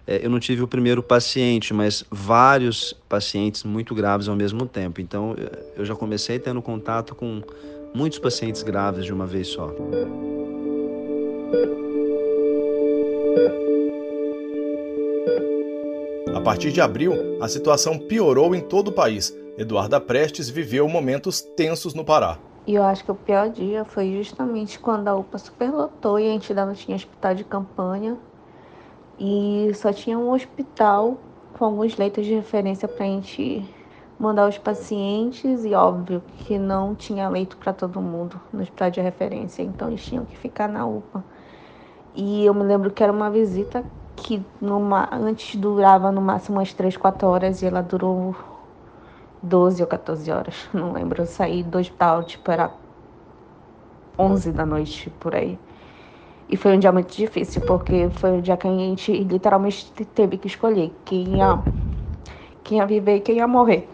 é, 0.06 0.24
eu 0.24 0.30
não 0.30 0.38
tive 0.38 0.62
o 0.62 0.68
primeiro 0.68 1.02
paciente, 1.02 1.74
mas 1.74 2.04
vários 2.10 2.94
pacientes 3.08 3.64
muito 3.64 3.94
graves 3.94 4.28
ao 4.28 4.36
mesmo 4.36 4.64
tempo. 4.64 5.00
Então, 5.00 5.34
eu 5.76 5.84
já 5.84 5.94
comecei 5.94 6.38
tendo 6.38 6.62
contato 6.62 7.14
com 7.14 7.42
muitos 7.92 8.18
pacientes 8.18 8.62
graves 8.62 9.04
de 9.04 9.12
uma 9.12 9.26
vez 9.26 9.48
só. 9.48 9.74
A 16.34 16.40
partir 16.40 16.70
de 16.70 16.80
abril, 16.80 17.12
a 17.40 17.48
situação 17.48 17.98
piorou 17.98 18.54
em 18.54 18.60
todo 18.60 18.88
o 18.88 18.92
país. 18.92 19.36
Eduarda 19.58 20.00
Prestes 20.00 20.48
viveu 20.48 20.88
momentos 20.88 21.40
tensos 21.40 21.94
no 21.94 22.04
Pará. 22.04 22.38
E 22.66 22.74
eu 22.74 22.82
acho 22.82 23.04
que 23.04 23.10
o 23.10 23.14
pior 23.14 23.48
dia 23.48 23.84
foi 23.84 24.12
justamente 24.12 24.78
quando 24.78 25.08
a 25.08 25.14
UPA 25.14 25.38
superlotou 25.38 26.18
e 26.18 26.26
a 26.26 26.30
ainda 26.30 26.66
não 26.66 26.74
tinha 26.74 26.96
hospital 26.96 27.34
de 27.34 27.44
campanha. 27.44 28.16
E 29.18 29.70
só 29.74 29.92
tinha 29.92 30.18
um 30.18 30.32
hospital 30.32 31.16
com 31.56 31.64
alguns 31.64 31.96
leitos 31.96 32.26
de 32.26 32.34
referência 32.34 32.86
para 32.86 33.06
a 33.06 33.08
gente 33.08 33.64
mandar 34.18 34.48
os 34.48 34.58
pacientes. 34.58 35.64
E 35.64 35.74
óbvio 35.74 36.22
que 36.38 36.58
não 36.58 36.94
tinha 36.94 37.28
leito 37.28 37.56
para 37.56 37.72
todo 37.72 38.00
mundo 38.00 38.40
no 38.52 38.60
hospital 38.62 38.90
de 38.90 39.00
referência, 39.00 39.62
então 39.62 39.88
eles 39.88 40.04
tinham 40.04 40.24
que 40.24 40.36
ficar 40.36 40.68
na 40.68 40.84
UPA. 40.86 41.24
E 42.16 42.46
eu 42.46 42.54
me 42.54 42.62
lembro 42.62 42.90
que 42.90 43.02
era 43.02 43.12
uma 43.12 43.30
visita 43.30 43.84
que 44.16 44.42
numa, 44.58 45.06
antes 45.12 45.54
durava 45.54 46.10
no 46.10 46.22
máximo 46.22 46.56
umas 46.56 46.72
3, 46.72 46.96
4 46.96 47.28
horas 47.28 47.60
e 47.60 47.66
ela 47.66 47.82
durou 47.82 48.34
12 49.42 49.82
ou 49.82 49.86
14 49.86 50.30
horas. 50.30 50.66
Não 50.72 50.92
lembro. 50.92 51.22
Eu 51.22 51.26
saí 51.26 51.62
do 51.62 51.78
hospital, 51.78 52.24
tipo, 52.24 52.50
era 52.50 52.72
11 54.18 54.50
da 54.50 54.64
noite 54.64 55.10
por 55.20 55.34
aí. 55.34 55.58
E 56.48 56.56
foi 56.56 56.74
um 56.74 56.78
dia 56.78 56.90
muito 56.90 57.14
difícil, 57.14 57.60
porque 57.62 58.08
foi 58.12 58.38
o 58.38 58.42
dia 58.42 58.56
que 58.56 58.66
a 58.66 58.70
gente 58.70 59.12
literalmente 59.12 59.92
teve 60.14 60.38
que 60.38 60.46
escolher 60.46 60.94
quem 61.04 61.36
ia, 61.36 61.58
quem 62.64 62.78
ia 62.78 62.86
viver 62.86 63.16
e 63.16 63.20
quem 63.20 63.36
ia 63.36 63.46
morrer. 63.46 63.86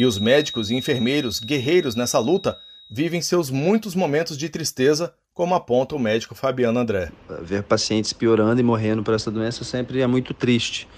E 0.00 0.06
os 0.06 0.18
médicos 0.18 0.70
e 0.70 0.74
enfermeiros, 0.74 1.38
guerreiros 1.40 1.94
nessa 1.94 2.18
luta, 2.18 2.58
vivem 2.90 3.20
seus 3.20 3.50
muitos 3.50 3.94
momentos 3.94 4.38
de 4.38 4.48
tristeza, 4.48 5.12
como 5.34 5.54
aponta 5.54 5.94
o 5.94 5.98
médico 5.98 6.34
Fabiano 6.34 6.78
André. 6.78 7.12
Ver 7.42 7.64
pacientes 7.64 8.10
piorando 8.10 8.58
e 8.58 8.64
morrendo 8.64 9.02
por 9.02 9.12
essa 9.12 9.30
doença 9.30 9.62
sempre 9.62 10.00
é 10.00 10.06
muito 10.06 10.32
triste. 10.32 10.88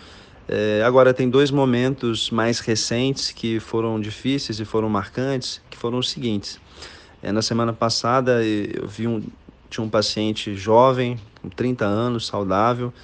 É, 0.48 0.84
agora, 0.86 1.12
tem 1.12 1.28
dois 1.28 1.50
momentos 1.50 2.30
mais 2.30 2.60
recentes 2.60 3.32
que 3.32 3.58
foram 3.58 4.00
difíceis 4.00 4.60
e 4.60 4.64
foram 4.64 4.88
marcantes, 4.88 5.60
que 5.68 5.76
foram 5.76 5.98
os 5.98 6.08
seguintes. 6.08 6.60
É, 7.20 7.32
na 7.32 7.42
semana 7.42 7.72
passada, 7.72 8.44
eu 8.44 8.86
vi 8.86 9.08
um, 9.08 9.20
tinha 9.68 9.82
um 9.82 9.90
paciente 9.90 10.54
jovem, 10.54 11.18
com 11.42 11.48
30 11.48 11.84
anos, 11.84 12.28
saudável, 12.28 12.94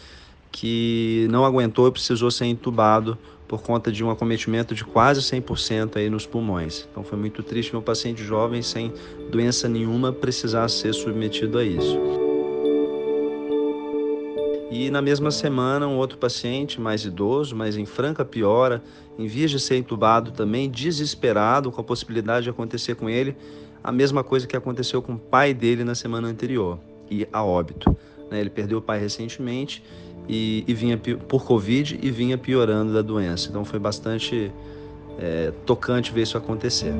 que 0.52 1.26
não 1.28 1.44
aguentou 1.44 1.88
e 1.88 1.90
precisou 1.90 2.30
ser 2.30 2.44
entubado 2.44 3.18
por 3.48 3.62
conta 3.62 3.90
de 3.90 4.04
um 4.04 4.10
acometimento 4.10 4.74
de 4.74 4.84
quase 4.84 5.20
100% 5.22 5.96
aí 5.96 6.10
nos 6.10 6.26
pulmões. 6.26 6.86
Então 6.90 7.02
foi 7.02 7.18
muito 7.18 7.42
triste 7.42 7.74
um 7.74 7.80
paciente 7.80 8.22
jovem 8.22 8.60
sem 8.60 8.92
doença 9.30 9.68
nenhuma 9.68 10.12
precisar 10.12 10.68
ser 10.68 10.92
submetido 10.92 11.58
a 11.58 11.64
isso. 11.64 11.98
E 14.70 14.90
na 14.90 15.00
mesma 15.00 15.30
semana, 15.30 15.88
um 15.88 15.96
outro 15.96 16.18
paciente 16.18 16.78
mais 16.78 17.02
idoso, 17.02 17.56
mas 17.56 17.74
em 17.74 17.86
franca 17.86 18.22
piora, 18.22 18.82
em 19.18 19.26
vias 19.26 19.50
de 19.50 19.58
ser 19.58 19.76
entubado 19.76 20.30
também, 20.30 20.70
desesperado 20.70 21.72
com 21.72 21.80
a 21.80 21.84
possibilidade 21.84 22.44
de 22.44 22.50
acontecer 22.50 22.94
com 22.94 23.08
ele 23.08 23.34
a 23.82 23.90
mesma 23.90 24.22
coisa 24.22 24.46
que 24.46 24.56
aconteceu 24.56 25.00
com 25.00 25.14
o 25.14 25.18
pai 25.18 25.54
dele 25.54 25.84
na 25.84 25.94
semana 25.94 26.28
anterior, 26.28 26.78
e 27.10 27.26
a 27.32 27.42
óbito. 27.42 27.96
Né? 28.30 28.40
Ele 28.40 28.50
perdeu 28.50 28.78
o 28.78 28.82
pai 28.82 28.98
recentemente 28.98 29.82
e, 30.28 30.64
e 30.66 30.74
vinha 30.74 30.98
por 30.98 31.44
Covid 31.44 31.98
e 32.02 32.10
vinha 32.10 32.36
piorando 32.36 32.92
da 32.92 33.02
doença. 33.02 33.48
Então 33.48 33.64
foi 33.64 33.78
bastante 33.78 34.52
é, 35.18 35.52
tocante 35.64 36.12
ver 36.12 36.22
isso 36.22 36.36
acontecer. 36.36 36.92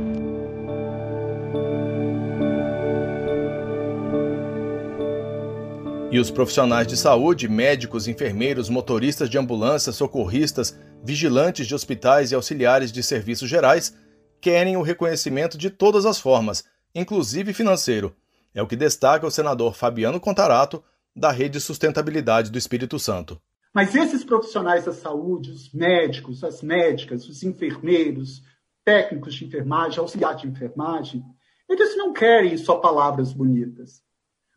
E 6.11 6.19
os 6.19 6.31
profissionais 6.31 6.87
de 6.87 6.97
saúde, 6.97 7.49
médicos, 7.49 8.09
enfermeiros, 8.09 8.71
motoristas 8.71 9.29
de 9.29 9.37
ambulância, 9.37 9.93
socorristas, 9.93 10.79
vigilantes 11.05 11.67
de 11.67 11.75
hospitais 11.75 12.33
e 12.33 12.35
auxiliares 12.35 12.91
de 12.91 13.03
serviços 13.03 13.49
gerais, 13.49 13.95
querem 14.41 14.77
o 14.77 14.83
reconhecimento 14.83 15.59
de 15.59 15.69
todas 15.69 16.07
as 16.07 16.19
formas, 16.19 16.65
inclusive 16.95 17.53
financeiro. 17.53 18.15
É 18.55 18.63
o 18.63 18.67
que 18.67 18.75
destaca 18.75 19.27
o 19.27 19.31
senador 19.31 19.75
Fabiano 19.75 20.19
Contarato, 20.19 20.83
da 21.15 21.31
Rede 21.31 21.61
Sustentabilidade 21.61 22.51
do 22.51 22.59
Espírito 22.59 22.99
Santo. 22.99 23.41
Mas 23.75 23.95
esses 23.95 24.25
profissionais 24.25 24.85
da 24.85 24.93
saúde, 24.93 25.51
os 25.51 25.73
médicos, 25.73 26.43
as 26.43 26.63
médicas, 26.63 27.29
os 27.29 27.43
enfermeiros, 27.43 28.43
técnicos 28.85 29.35
de 29.35 29.45
enfermagem, 29.45 29.99
auxiliares 29.99 30.41
de 30.41 30.49
enfermagem, 30.49 31.25
eles 31.69 31.97
não 31.97 32.13
querem 32.13 32.57
só 32.57 32.79
palavras 32.79 33.33
bonitas. 33.33 34.03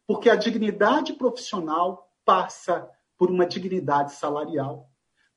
Porque 0.07 0.29
a 0.29 0.35
dignidade 0.35 1.13
profissional 1.13 2.09
passa 2.23 2.87
por 3.17 3.29
uma 3.29 3.45
dignidade 3.45 4.13
salarial, 4.13 4.89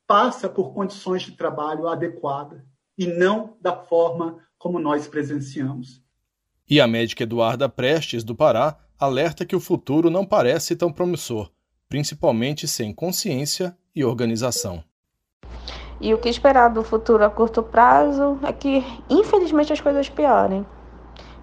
passa 0.07 0.47
por 0.47 0.73
condições 0.73 1.23
de 1.23 1.33
trabalho 1.33 1.87
adequadas 1.87 2.63
e 2.97 3.05
não 3.05 3.57
da 3.61 3.75
forma 3.75 4.39
como 4.57 4.79
nós 4.79 5.07
presenciamos. 5.07 6.01
E 6.67 6.81
a 6.81 6.87
médica 6.87 7.23
Eduarda 7.23 7.69
Prestes, 7.69 8.23
do 8.23 8.35
Pará, 8.35 8.79
alerta 8.99 9.45
que 9.45 9.55
o 9.55 9.59
futuro 9.59 10.09
não 10.09 10.25
parece 10.25 10.75
tão 10.75 10.91
promissor, 10.91 11.49
principalmente 11.89 12.67
sem 12.67 12.93
consciência 12.93 13.75
e 13.95 14.03
organização. 14.03 14.83
E 15.99 16.13
o 16.13 16.17
que 16.17 16.29
esperar 16.29 16.69
do 16.69 16.83
futuro 16.83 17.23
a 17.23 17.29
curto 17.29 17.63
prazo 17.63 18.37
é 18.43 18.51
que, 18.51 18.83
infelizmente, 19.09 19.71
as 19.71 19.79
coisas 19.79 20.09
piorem. 20.09 20.65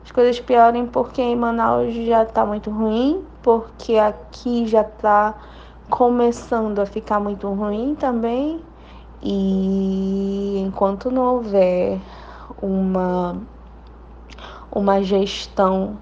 As 0.04 0.10
coisas 0.10 0.38
piorem 0.40 0.86
porque 0.86 1.22
em 1.22 1.36
Manaus 1.36 1.94
já 1.94 2.22
está 2.22 2.44
muito 2.44 2.70
ruim, 2.70 3.24
porque 3.42 3.96
aqui 3.96 4.66
já 4.66 4.82
está 4.82 5.34
começando 5.88 6.80
a 6.80 6.86
ficar 6.86 7.20
muito 7.20 7.48
ruim 7.48 7.94
também. 7.94 8.60
E 9.22 10.62
enquanto 10.66 11.10
não 11.10 11.36
houver 11.36 11.98
uma, 12.60 13.40
uma 14.70 15.02
gestão 15.02 15.96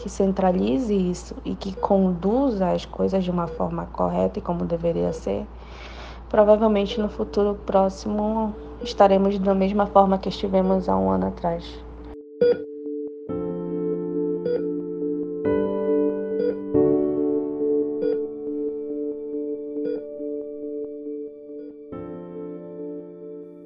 que 0.00 0.08
centralize 0.08 0.94
isso 0.94 1.36
e 1.44 1.54
que 1.54 1.76
conduza 1.76 2.70
as 2.70 2.86
coisas 2.86 3.22
de 3.22 3.30
uma 3.30 3.46
forma 3.46 3.84
correta 3.92 4.38
e 4.38 4.42
como 4.42 4.64
deveria 4.64 5.12
ser, 5.12 5.46
provavelmente 6.30 6.98
no 6.98 7.10
futuro 7.10 7.58
próximo 7.66 8.54
estaremos 8.82 9.38
da 9.38 9.54
mesma 9.54 9.86
forma 9.86 10.16
que 10.16 10.30
estivemos 10.30 10.88
há 10.88 10.96
um 10.96 11.10
ano 11.10 11.26
atrás. 11.26 11.64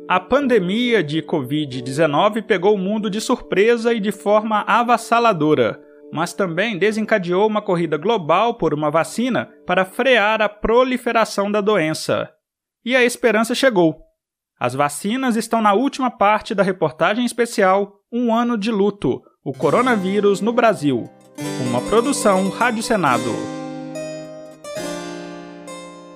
A 0.09 0.19
pandemia 0.19 1.03
de 1.03 1.23
Covid-19 1.23 2.43
pegou 2.43 2.75
o 2.75 2.79
mundo 2.79 3.09
de 3.09 3.21
surpresa 3.21 3.95
e 3.95 4.01
de 4.01 4.11
forma 4.11 4.63
avassaladora, 4.67 5.84
mas 6.15 6.33
também 6.33 6.79
desencadeou 6.79 7.45
uma 7.45 7.61
corrida 7.61 7.97
global 7.97 8.55
por 8.55 8.73
uma 8.73 8.89
vacina 8.89 9.51
para 9.67 9.85
frear 9.85 10.41
a 10.41 10.49
proliferação 10.49 11.51
da 11.51 11.61
doença. 11.61 12.31
E 12.85 12.95
a 12.95 13.03
esperança 13.03 13.53
chegou. 13.53 13.99
As 14.57 14.75
vacinas 14.75 15.35
estão 15.35 15.61
na 15.61 15.75
última 15.75 16.13
parte 16.13 16.55
da 16.55 16.63
reportagem 16.63 17.25
especial 17.25 17.95
Um 18.13 18.33
Ano 18.33 18.57
de 18.57 18.71
Luto 18.71 19.21
O 19.45 19.53
Coronavírus 19.53 20.41
no 20.41 20.53
Brasil. 20.53 21.11
Uma 21.69 21.81
produção 21.81 22.49
Rádio 22.49 22.85
Senado. 22.85 23.35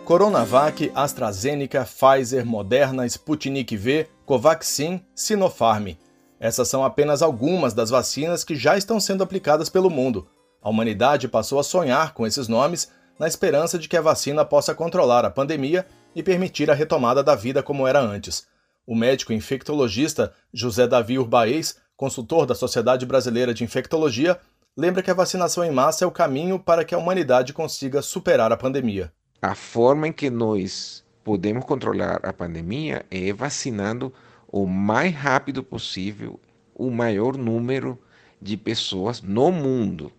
Coronavac, 0.04 0.92
AstraZeneca, 0.94 1.84
Pfizer, 1.84 2.46
Moderna, 2.46 3.04
Sputnik 3.04 3.76
V, 3.76 4.08
Covaxin, 4.24 5.04
Sinopharm. 5.12 5.96
Essas 6.40 6.68
são 6.68 6.84
apenas 6.84 7.22
algumas 7.22 7.74
das 7.74 7.90
vacinas 7.90 8.44
que 8.44 8.54
já 8.54 8.76
estão 8.76 9.00
sendo 9.00 9.22
aplicadas 9.22 9.68
pelo 9.68 9.90
mundo. 9.90 10.28
A 10.62 10.68
humanidade 10.68 11.28
passou 11.28 11.58
a 11.58 11.64
sonhar 11.64 12.14
com 12.14 12.26
esses 12.26 12.48
nomes 12.48 12.90
na 13.18 13.26
esperança 13.26 13.78
de 13.78 13.88
que 13.88 13.96
a 13.96 14.00
vacina 14.00 14.44
possa 14.44 14.74
controlar 14.74 15.24
a 15.24 15.30
pandemia 15.30 15.86
e 16.14 16.22
permitir 16.22 16.70
a 16.70 16.74
retomada 16.74 17.22
da 17.22 17.34
vida 17.34 17.62
como 17.62 17.86
era 17.86 18.00
antes. 18.00 18.46
O 18.86 18.94
médico 18.94 19.32
infectologista 19.32 20.32
José 20.52 20.86
Davi 20.86 21.18
Urbaez, 21.18 21.76
consultor 21.96 22.46
da 22.46 22.54
Sociedade 22.54 23.04
Brasileira 23.04 23.52
de 23.52 23.64
Infectologia, 23.64 24.38
lembra 24.76 25.02
que 25.02 25.10
a 25.10 25.14
vacinação 25.14 25.64
em 25.64 25.70
massa 25.70 26.04
é 26.04 26.06
o 26.06 26.12
caminho 26.12 26.58
para 26.58 26.84
que 26.84 26.94
a 26.94 26.98
humanidade 26.98 27.52
consiga 27.52 28.00
superar 28.00 28.52
a 28.52 28.56
pandemia 28.56 29.12
a 29.40 29.54
forma 29.54 30.08
em 30.08 30.12
que 30.12 30.30
nós 30.30 31.04
podemos 31.22 31.64
controlar 31.64 32.20
a 32.24 32.32
pandemia 32.32 33.04
é 33.10 33.32
vacinando 33.32 34.12
o 34.50 34.66
mais 34.66 35.14
rápido 35.14 35.62
possível 35.62 36.40
o 36.74 36.90
maior 36.90 37.36
número 37.36 37.98
de 38.40 38.56
pessoas 38.56 39.20
no 39.20 39.52
mundo. 39.52 40.12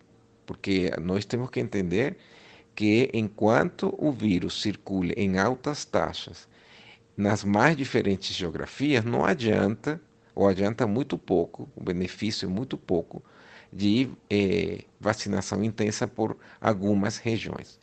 Porque 0.46 0.90
nós 1.00 1.24
temos 1.24 1.50
que 1.50 1.60
entender 1.60 2.16
que 2.74 3.10
enquanto 3.12 3.94
o 3.98 4.12
vírus 4.12 4.60
circule 4.60 5.12
em 5.16 5.38
altas 5.38 5.84
taxas 5.84 6.48
nas 7.16 7.44
mais 7.44 7.76
diferentes 7.76 8.34
geografias, 8.34 9.04
não 9.04 9.24
adianta, 9.24 10.00
ou 10.34 10.48
adianta 10.48 10.86
muito 10.86 11.18
pouco, 11.18 11.68
o 11.76 11.82
benefício 11.82 12.46
é 12.46 12.48
muito 12.48 12.78
pouco, 12.78 13.22
de 13.72 14.10
eh, 14.28 14.84
vacinação 14.98 15.62
intensa 15.62 16.08
por 16.08 16.36
algumas 16.60 17.18
regiões. 17.18 17.78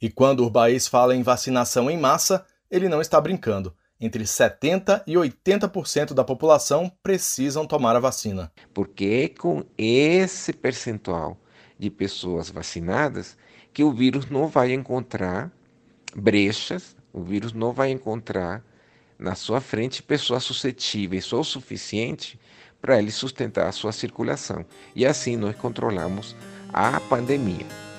E 0.00 0.10
quando 0.10 0.40
o 0.40 0.44
Urbaiz 0.44 0.86
fala 0.86 1.16
em 1.16 1.22
vacinação 1.22 1.90
em 1.90 1.98
massa, 1.98 2.44
ele 2.70 2.88
não 2.88 3.00
está 3.00 3.20
brincando. 3.20 3.74
Entre 4.02 4.24
70% 4.24 5.04
e 5.06 5.14
80% 5.14 6.12
da 6.12 6.24
população 6.24 6.90
precisam 7.04 7.64
tomar 7.64 7.94
a 7.94 8.00
vacina. 8.00 8.50
Porque 8.74 9.30
é 9.32 9.38
com 9.38 9.64
esse 9.78 10.52
percentual 10.52 11.40
de 11.78 11.88
pessoas 11.88 12.50
vacinadas 12.50 13.36
que 13.72 13.84
o 13.84 13.92
vírus 13.92 14.28
não 14.28 14.48
vai 14.48 14.72
encontrar 14.72 15.52
brechas, 16.16 16.96
o 17.12 17.22
vírus 17.22 17.52
não 17.52 17.72
vai 17.72 17.92
encontrar 17.92 18.64
na 19.16 19.36
sua 19.36 19.60
frente 19.60 20.02
pessoas 20.02 20.42
suscetíveis 20.42 21.32
o 21.32 21.44
suficiente 21.44 22.40
para 22.80 22.98
ele 22.98 23.12
sustentar 23.12 23.68
a 23.68 23.72
sua 23.72 23.92
circulação. 23.92 24.66
E 24.96 25.06
assim 25.06 25.36
nós 25.36 25.54
controlamos 25.54 26.34
a 26.72 26.98
pandemia. 26.98 27.91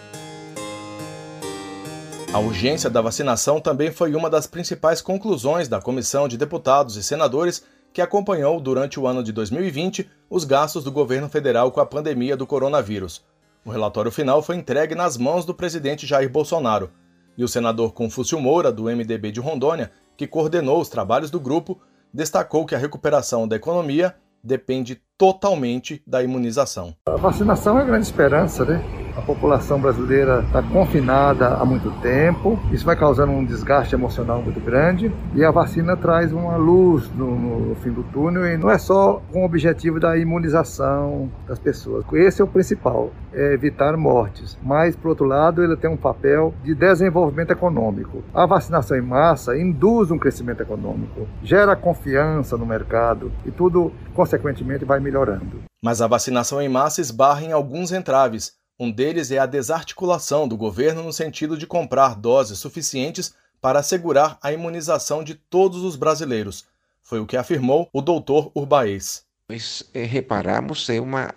A 2.33 2.39
urgência 2.39 2.89
da 2.89 2.99
vacinação 2.99 3.61
também 3.61 3.91
foi 3.91 4.15
uma 4.15 4.27
das 4.27 4.47
principais 4.47 5.03
conclusões 5.03 5.67
da 5.67 5.79
Comissão 5.79 6.27
de 6.27 6.35
Deputados 6.35 6.97
e 6.97 7.03
Senadores 7.03 7.63
que 7.93 8.01
acompanhou 8.01 8.59
durante 8.59 8.99
o 8.99 9.05
ano 9.05 9.21
de 9.21 9.31
2020 9.31 10.09
os 10.31 10.43
gastos 10.43 10.83
do 10.83 10.91
governo 10.91 11.29
federal 11.29 11.71
com 11.71 11.79
a 11.79 11.85
pandemia 11.85 12.35
do 12.35 12.47
coronavírus. 12.47 13.23
O 13.63 13.69
relatório 13.69 14.09
final 14.09 14.41
foi 14.41 14.55
entregue 14.55 14.95
nas 14.95 15.15
mãos 15.15 15.45
do 15.45 15.53
presidente 15.53 16.07
Jair 16.07 16.27
Bolsonaro, 16.27 16.89
e 17.37 17.43
o 17.43 17.47
senador 17.47 17.93
Confúcio 17.93 18.39
Moura, 18.39 18.71
do 18.71 18.85
MDB 18.85 19.31
de 19.31 19.39
Rondônia, 19.39 19.91
que 20.17 20.25
coordenou 20.25 20.81
os 20.81 20.89
trabalhos 20.89 21.29
do 21.29 21.39
grupo, 21.39 21.79
destacou 22.11 22.65
que 22.65 22.73
a 22.73 22.79
recuperação 22.79 23.47
da 23.47 23.57
economia 23.57 24.15
depende 24.43 24.99
totalmente 25.19 26.01
da 26.05 26.23
imunização. 26.23 26.95
A 27.05 27.15
vacinação 27.15 27.77
é 27.77 27.83
a 27.83 27.85
grande 27.85 28.07
esperança, 28.07 28.65
né? 28.65 29.02
A 29.15 29.21
população 29.21 29.79
brasileira 29.79 30.43
está 30.45 30.63
confinada 30.63 31.49
há 31.49 31.63
muito 31.63 31.91
tempo, 32.01 32.59
isso 32.71 32.83
vai 32.83 32.95
causando 32.95 33.31
um 33.31 33.45
desgaste 33.45 33.93
emocional 33.93 34.41
muito 34.41 34.59
grande 34.59 35.11
e 35.35 35.43
a 35.43 35.51
vacina 35.51 35.95
traz 35.95 36.33
uma 36.33 36.57
luz 36.57 37.09
no, 37.11 37.35
no 37.37 37.75
fim 37.75 37.91
do 37.91 38.01
túnel 38.03 38.47
e 38.47 38.57
não 38.57 38.71
é 38.71 38.77
só 38.79 39.21
com 39.31 39.43
o 39.43 39.45
objetivo 39.45 39.99
da 39.99 40.17
imunização 40.17 41.29
das 41.47 41.59
pessoas. 41.59 42.03
Esse 42.13 42.41
é 42.41 42.43
o 42.43 42.47
principal, 42.47 43.11
é 43.31 43.53
evitar 43.53 43.95
mortes. 43.95 44.57
Mas, 44.63 44.95
por 44.95 45.09
outro 45.09 45.25
lado, 45.25 45.63
ele 45.63 45.77
tem 45.77 45.89
um 45.89 45.97
papel 45.97 46.53
de 46.63 46.73
desenvolvimento 46.73 47.51
econômico. 47.51 48.23
A 48.33 48.47
vacinação 48.47 48.97
em 48.97 49.01
massa 49.01 49.55
induz 49.55 50.09
um 50.09 50.17
crescimento 50.17 50.61
econômico, 50.61 51.27
gera 51.43 51.75
confiança 51.75 52.57
no 52.57 52.65
mercado 52.65 53.31
e 53.45 53.51
tudo, 53.51 53.91
consequentemente, 54.15 54.85
vai 54.85 54.99
melhorando. 54.99 55.63
Mas 55.83 56.01
a 56.01 56.07
vacinação 56.07 56.61
em 56.61 56.69
massa 56.69 57.01
esbarra 57.01 57.43
em 57.43 57.51
alguns 57.51 57.91
entraves 57.91 58.62
um 58.79 58.91
deles 58.91 59.31
é 59.31 59.37
a 59.37 59.45
desarticulação 59.45 60.47
do 60.47 60.57
governo 60.57 61.03
no 61.03 61.13
sentido 61.13 61.57
de 61.57 61.67
comprar 61.67 62.15
doses 62.15 62.59
suficientes 62.59 63.33
para 63.61 63.79
assegurar 63.79 64.37
a 64.41 64.51
imunização 64.51 65.23
de 65.23 65.35
todos 65.35 65.83
os 65.83 65.95
brasileiros. 65.95 66.65
Foi 67.03 67.19
o 67.19 67.25
que 67.25 67.37
afirmou 67.37 67.89
o 67.93 68.01
doutor 68.01 68.51
Urbaez. 68.55 69.23
Nós 69.49 69.83
é, 69.93 70.03
reparamos 70.03 70.89
é 70.89 70.99
uma 70.99 71.33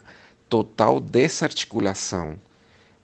total 0.49 1.01
desarticulação 1.01 2.38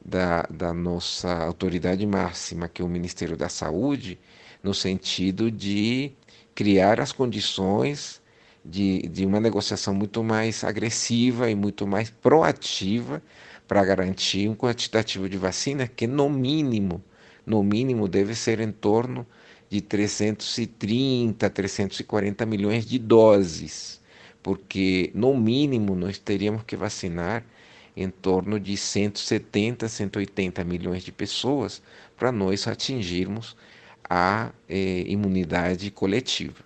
da, 0.04 0.42
da 0.50 0.72
nossa 0.72 1.44
autoridade 1.44 2.06
máxima, 2.06 2.68
que 2.68 2.82
é 2.82 2.84
o 2.84 2.88
Ministério 2.88 3.36
da 3.36 3.48
Saúde, 3.48 4.18
no 4.62 4.72
sentido 4.72 5.50
de 5.50 6.12
criar 6.54 7.00
as 7.00 7.12
condições 7.12 8.20
de, 8.64 9.02
de 9.08 9.26
uma 9.26 9.40
negociação 9.40 9.92
muito 9.92 10.22
mais 10.22 10.64
agressiva 10.64 11.50
e 11.50 11.54
muito 11.54 11.86
mais 11.86 12.10
proativa 12.10 13.22
para 13.72 13.86
garantir 13.86 14.50
um 14.50 14.54
quantitativo 14.54 15.26
de 15.30 15.38
vacina 15.38 15.88
que 15.88 16.06
no 16.06 16.28
mínimo, 16.28 17.02
no 17.46 17.62
mínimo 17.62 18.06
deve 18.06 18.34
ser 18.34 18.60
em 18.60 18.70
torno 18.70 19.26
de 19.70 19.80
330, 19.80 21.48
340 21.48 22.44
milhões 22.44 22.84
de 22.84 22.98
doses, 22.98 23.98
porque 24.42 25.10
no 25.14 25.34
mínimo 25.34 25.94
nós 25.94 26.18
teríamos 26.18 26.64
que 26.64 26.76
vacinar 26.76 27.46
em 27.96 28.10
torno 28.10 28.60
de 28.60 28.76
170, 28.76 29.88
180 29.88 30.62
milhões 30.64 31.02
de 31.02 31.10
pessoas 31.10 31.80
para 32.14 32.30
nós 32.30 32.68
atingirmos 32.68 33.56
a 34.04 34.52
eh, 34.68 35.04
imunidade 35.06 35.90
coletiva. 35.90 36.62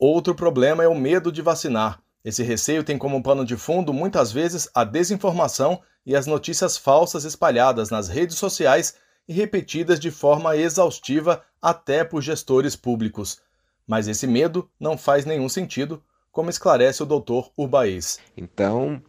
Outro 0.00 0.34
problema 0.34 0.82
é 0.82 0.88
o 0.88 0.98
medo 0.98 1.30
de 1.30 1.42
vacinar. 1.42 2.02
Esse 2.24 2.42
receio 2.42 2.84
tem 2.84 2.98
como 2.98 3.22
pano 3.22 3.44
de 3.44 3.56
fundo 3.56 3.92
muitas 3.92 4.30
vezes 4.30 4.68
a 4.74 4.84
desinformação 4.84 5.80
e 6.04 6.14
as 6.14 6.26
notícias 6.26 6.76
falsas 6.76 7.24
espalhadas 7.24 7.90
nas 7.90 8.08
redes 8.08 8.36
sociais 8.36 8.94
e 9.26 9.32
repetidas 9.32 9.98
de 9.98 10.10
forma 10.10 10.56
exaustiva 10.56 11.42
até 11.62 12.04
por 12.04 12.20
gestores 12.20 12.76
públicos. 12.76 13.40
Mas 13.86 14.08
esse 14.08 14.26
medo 14.26 14.68
não 14.78 14.98
faz 14.98 15.24
nenhum 15.24 15.48
sentido, 15.48 16.02
como 16.30 16.50
esclarece 16.50 17.02
o 17.02 17.06
doutor 17.06 17.50
Urbaez. 17.56 18.18
Então, 18.36 19.02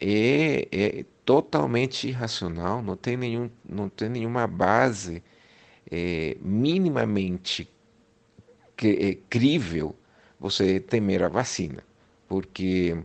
é, 0.00 0.68
é, 0.70 1.04
totalmente 1.24 2.08
irracional, 2.08 2.82
não 2.82 2.96
tem, 2.96 3.16
nenhum, 3.16 3.50
não 3.68 3.88
tem 3.88 4.08
nenhuma 4.08 4.46
base 4.46 5.22
é, 5.90 6.36
minimamente 6.40 7.68
é, 8.82 9.18
crível 9.28 9.96
você 10.38 10.78
temer 10.78 11.22
a 11.22 11.28
vacina, 11.28 11.82
porque 12.28 12.96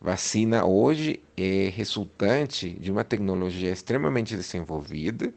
Vacina 0.00 0.64
hoje 0.64 1.22
é 1.36 1.68
resultante 1.68 2.70
de 2.70 2.90
uma 2.90 3.04
tecnologia 3.04 3.70
extremamente 3.70 4.34
desenvolvida, 4.34 5.32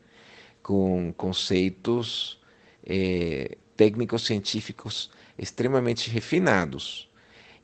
com 0.63 1.13
conceitos 1.15 2.41
é, 2.83 3.57
técnicos 3.77 4.25
científicos 4.25 5.11
extremamente 5.37 6.09
refinados. 6.09 7.07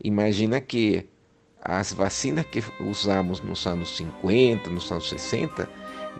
Imagina 0.03 0.61
que 0.61 1.07
as 1.63 1.91
vacinas 1.91 2.45
que 2.45 2.63
usamos 2.79 3.41
nos 3.41 3.65
anos 3.65 3.97
50, 3.97 4.69
nos 4.69 4.91
anos 4.91 5.09
60, 5.09 5.67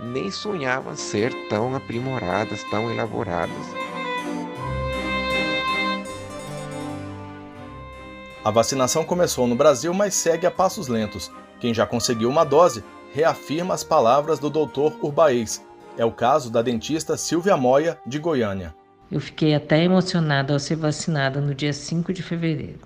nem 0.02 0.32
sonhavam 0.32 0.96
ser 0.96 1.32
tão 1.48 1.76
aprimoradas, 1.76 2.64
tão 2.72 2.92
elaboradas. 2.92 3.91
A 8.44 8.50
vacinação 8.50 9.04
começou 9.04 9.46
no 9.46 9.56
Brasil, 9.56 9.94
mas 9.94 10.16
segue 10.16 10.48
a 10.48 10.52
passos 10.52 10.88
lentos. 10.88 11.32
Quem 11.60 11.76
já 11.76 11.86
conseguiu 11.86 12.28
uma 12.28 12.44
dose 12.44 12.84
reafirma 13.14 13.76
as 13.76 13.84
palavras 13.84 14.40
do 14.40 14.50
Dr. 14.50 14.94
Urbaez. 15.00 15.64
É 15.96 16.04
o 16.04 16.12
caso 16.12 16.50
da 16.50 16.64
dentista 16.64 17.16
Silvia 17.16 17.56
Moia, 17.56 18.00
de 18.04 18.18
Goiânia. 18.18 18.74
Eu 19.12 19.22
fiquei 19.22 19.54
até 19.54 19.84
emocionada 19.84 20.54
ao 20.54 20.60
ser 20.60 20.78
vacinada 20.78 21.40
no 21.40 21.54
dia 21.54 21.72
5 21.72 22.12
de 22.12 22.24
fevereiro. 22.24 22.80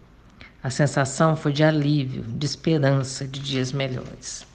A 0.61 0.69
sensação 0.69 1.37
foi 1.37 1.53
de 1.53 1.63
alívio, 1.63 2.23
de 2.23 2.45
esperança 2.45 3.25
de 3.25 3.39
dias 3.39 3.71
melhores. 3.71 4.45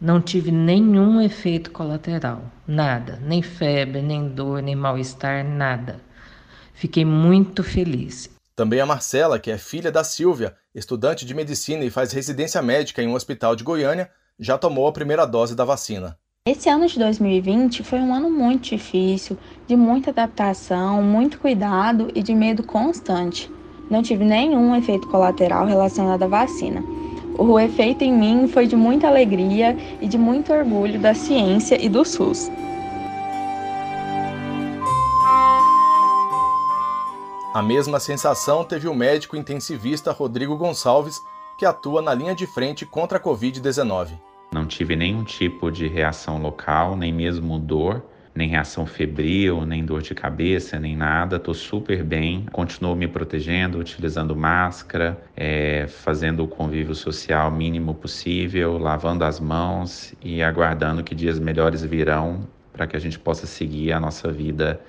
Não 0.00 0.20
tive 0.20 0.52
nenhum 0.52 1.20
efeito 1.20 1.72
colateral, 1.72 2.42
nada, 2.64 3.18
nem 3.22 3.42
febre, 3.42 4.02
nem 4.02 4.28
dor, 4.28 4.62
nem 4.62 4.76
mal-estar, 4.76 5.42
nada. 5.44 5.98
Fiquei 6.74 7.04
muito 7.04 7.64
feliz 7.64 8.33
também 8.56 8.80
a 8.80 8.86
Marcela, 8.86 9.38
que 9.38 9.50
é 9.50 9.58
filha 9.58 9.90
da 9.90 10.04
Silvia, 10.04 10.54
estudante 10.74 11.26
de 11.26 11.34
medicina 11.34 11.84
e 11.84 11.90
faz 11.90 12.12
residência 12.12 12.62
médica 12.62 13.02
em 13.02 13.08
um 13.08 13.14
hospital 13.14 13.56
de 13.56 13.64
Goiânia, 13.64 14.10
já 14.38 14.56
tomou 14.56 14.86
a 14.86 14.92
primeira 14.92 15.26
dose 15.26 15.54
da 15.54 15.64
vacina. 15.64 16.16
Esse 16.46 16.68
ano 16.68 16.86
de 16.86 16.98
2020 16.98 17.82
foi 17.82 17.98
um 17.98 18.14
ano 18.14 18.30
muito 18.30 18.68
difícil, 18.68 19.36
de 19.66 19.74
muita 19.74 20.10
adaptação, 20.10 21.02
muito 21.02 21.38
cuidado 21.38 22.10
e 22.14 22.22
de 22.22 22.34
medo 22.34 22.62
constante. 22.62 23.50
Não 23.90 24.02
tive 24.02 24.24
nenhum 24.24 24.76
efeito 24.76 25.08
colateral 25.08 25.66
relacionado 25.66 26.22
à 26.22 26.26
vacina. 26.26 26.82
O 27.36 27.58
efeito 27.58 28.04
em 28.04 28.12
mim 28.12 28.46
foi 28.46 28.66
de 28.66 28.76
muita 28.76 29.08
alegria 29.08 29.76
e 30.00 30.06
de 30.06 30.16
muito 30.16 30.52
orgulho 30.52 31.00
da 31.00 31.14
ciência 31.14 31.82
e 31.82 31.88
do 31.88 32.04
SUS. 32.04 32.50
A 37.54 37.62
mesma 37.62 38.00
sensação 38.00 38.64
teve 38.64 38.88
o 38.88 38.94
médico 38.96 39.36
intensivista 39.36 40.10
Rodrigo 40.10 40.56
Gonçalves, 40.56 41.22
que 41.56 41.64
atua 41.64 42.02
na 42.02 42.12
linha 42.12 42.34
de 42.34 42.48
frente 42.48 42.84
contra 42.84 43.18
a 43.18 43.20
Covid-19. 43.20 44.18
Não 44.52 44.66
tive 44.66 44.96
nenhum 44.96 45.22
tipo 45.22 45.70
de 45.70 45.86
reação 45.86 46.42
local, 46.42 46.96
nem 46.96 47.12
mesmo 47.12 47.56
dor, 47.56 48.02
nem 48.34 48.48
reação 48.48 48.84
febril, 48.84 49.64
nem 49.64 49.84
dor 49.84 50.02
de 50.02 50.16
cabeça, 50.16 50.80
nem 50.80 50.96
nada. 50.96 51.36
Estou 51.36 51.54
super 51.54 52.02
bem. 52.02 52.44
Continuo 52.50 52.96
me 52.96 53.06
protegendo, 53.06 53.78
utilizando 53.78 54.34
máscara, 54.34 55.22
é, 55.36 55.86
fazendo 55.86 56.42
o 56.42 56.48
convívio 56.48 56.96
social 56.96 57.52
mínimo 57.52 57.94
possível, 57.94 58.78
lavando 58.78 59.24
as 59.24 59.38
mãos 59.38 60.12
e 60.20 60.42
aguardando 60.42 61.04
que 61.04 61.14
dias 61.14 61.38
melhores 61.38 61.84
virão 61.84 62.48
para 62.72 62.88
que 62.88 62.96
a 62.96 62.98
gente 62.98 63.16
possa 63.16 63.46
seguir 63.46 63.92
a 63.92 64.00
nossa 64.00 64.32
vida 64.32 64.80